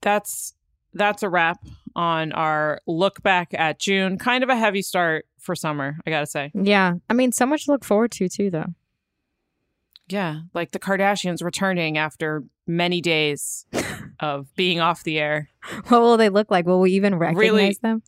[0.00, 0.54] that's
[0.94, 1.58] that's a wrap
[1.96, 4.18] on our look back at June.
[4.18, 6.50] Kind of a heavy start for summer, I gotta say.
[6.54, 8.74] Yeah, I mean, so much to look forward to too, though.
[10.08, 13.66] Yeah, like the Kardashians returning after many days
[14.20, 15.48] of being off the air.
[15.88, 16.66] What will they look like?
[16.66, 18.02] Will we even recognize Really- them?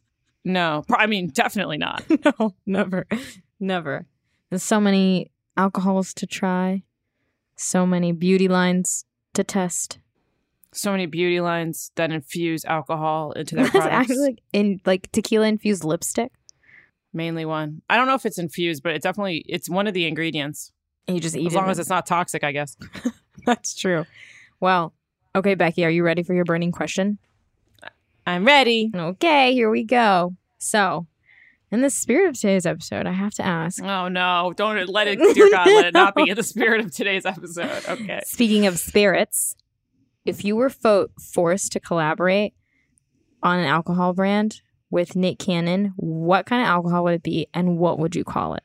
[0.45, 2.03] No, I mean definitely not.
[2.41, 3.07] no, never,
[3.61, 4.07] never.
[4.49, 6.83] There's so many alcohols to try,
[7.57, 9.99] so many beauty lines to test.
[10.73, 13.93] So many beauty lines that infuse alcohol into their products.
[13.93, 16.33] actually like in like tequila infused lipstick.
[17.13, 17.83] Mainly one.
[17.91, 20.73] I don't know if it's infused, but it definitely it's one of the ingredients.
[21.15, 22.77] You just eat as long with- as it's not toxic, I guess.
[23.47, 24.05] That's true.
[24.61, 24.93] Well,
[25.35, 27.19] okay, Becky, are you ready for your burning question?
[28.27, 28.91] I'm ready.
[28.95, 30.37] Okay, here we go.
[30.59, 31.07] So,
[31.73, 33.83] in the spirit of today's episode, I have to ask.
[33.83, 34.53] Oh no!
[34.57, 37.83] Don't let it, dear God, let it not be in the spirit of today's episode.
[37.89, 38.21] Okay.
[38.25, 39.57] Speaking of spirits,
[40.27, 42.53] if you were fo- forced to collaborate
[43.43, 47.79] on an alcohol brand with Nick Cannon, what kind of alcohol would it be, and
[47.79, 48.63] what would you call it?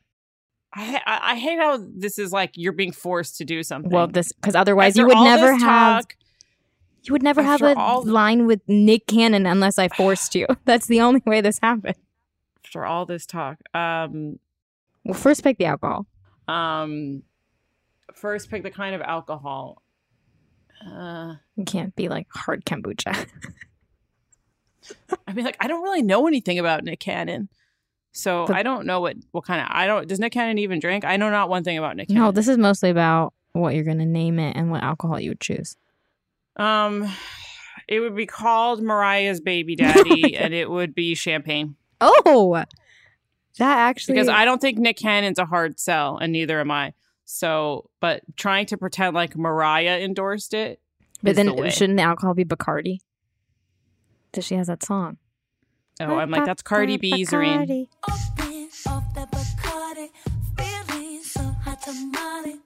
[0.76, 3.92] I, I I hate how this is like you're being forced to do something.
[3.92, 6.16] Well, this because otherwise you would never have talk-
[7.04, 10.48] you would never have a all- line with Nick Cannon unless I forced you.
[10.66, 11.96] That's the only way this happened.
[12.66, 13.58] after all this talk.
[13.76, 14.40] Um,
[15.06, 16.08] Well, first pick the alcohol.
[16.48, 17.24] um,
[18.14, 19.82] first pick the kind of alcohol.
[20.86, 23.28] Uh, It can't be like hard kombucha.
[25.28, 27.50] I mean, like I don't really know anything about Nick Cannon,
[28.16, 30.08] so But- I don't know what what kind of I don't.
[30.08, 31.04] Does Nick Cannon even drink?
[31.06, 32.24] I know not one thing about Nick Cannon.
[32.24, 35.40] no, this is mostly about what you're gonna name it and what alcohol you would
[35.42, 35.76] choose.
[36.56, 37.12] Um,
[37.88, 41.76] it would be called Mariah's Baby Daddy, and it would be champagne.
[42.02, 42.64] Oh,
[43.58, 46.94] that actually Because I don't think Nick Cannon's a hard sell, and neither am I.
[47.26, 50.80] So, but trying to pretend like Mariah endorsed it,
[51.24, 51.70] But the then way.
[51.70, 53.00] shouldn't the alcohol be Bacardi?
[54.32, 55.18] Because she has that song.
[56.02, 57.88] Oh, I'm like that's Cardi B's or Bacardi.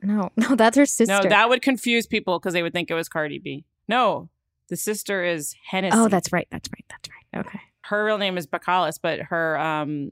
[0.01, 1.13] No, no, that's her sister.
[1.23, 3.65] No, that would confuse people because they would think it was Cardi B.
[3.87, 4.29] No,
[4.69, 5.97] the sister is Hennessy.
[5.97, 6.47] Oh, that's right.
[6.51, 6.85] That's right.
[6.89, 7.45] That's right.
[7.45, 7.59] Okay.
[7.81, 10.11] her real name is Belcalis, but her um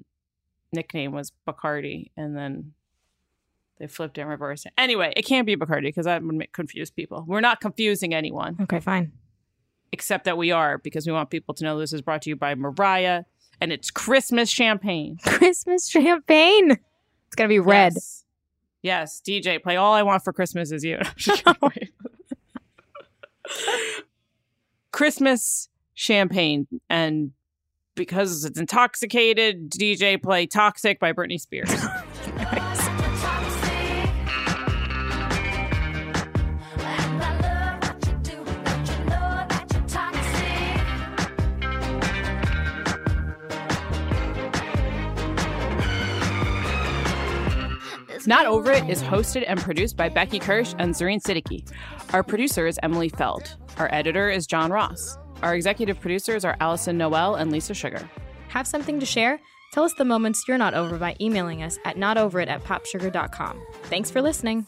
[0.72, 2.74] nickname was Bacardi, and then
[3.80, 4.74] they flipped it and reversed it.
[4.78, 7.24] Anyway, it can't be Bacardi because that would confuse people.
[7.28, 9.12] We're not confusing anyone, Okay, fine.
[9.92, 12.36] Except that we are because we want people to know this is brought to you
[12.36, 13.24] by Mariah,
[13.62, 15.18] and it's Christmas champagne.
[15.26, 16.72] Christmas champagne.
[16.72, 17.94] It's gonna be red.
[17.94, 18.24] Yes,
[18.84, 21.00] Yes, DJ, play "All I Want for Christmas Is You."
[24.92, 27.32] Christmas champagne, and
[27.96, 31.70] because it's intoxicated, DJ play "Toxic" by Britney Spears.
[48.28, 51.66] Not Over It is hosted and produced by Becky Kirsch and Zareen Siddiqui.
[52.14, 53.56] Our producer is Emily Feld.
[53.78, 55.18] Our editor is John Ross.
[55.42, 58.10] Our executive producers are Allison Noel and Lisa Sugar.
[58.50, 59.40] Have something to share?
[59.72, 63.62] Tell us the moments you're not over by emailing us at notoverit at popsugar.com.
[63.84, 64.68] Thanks for listening.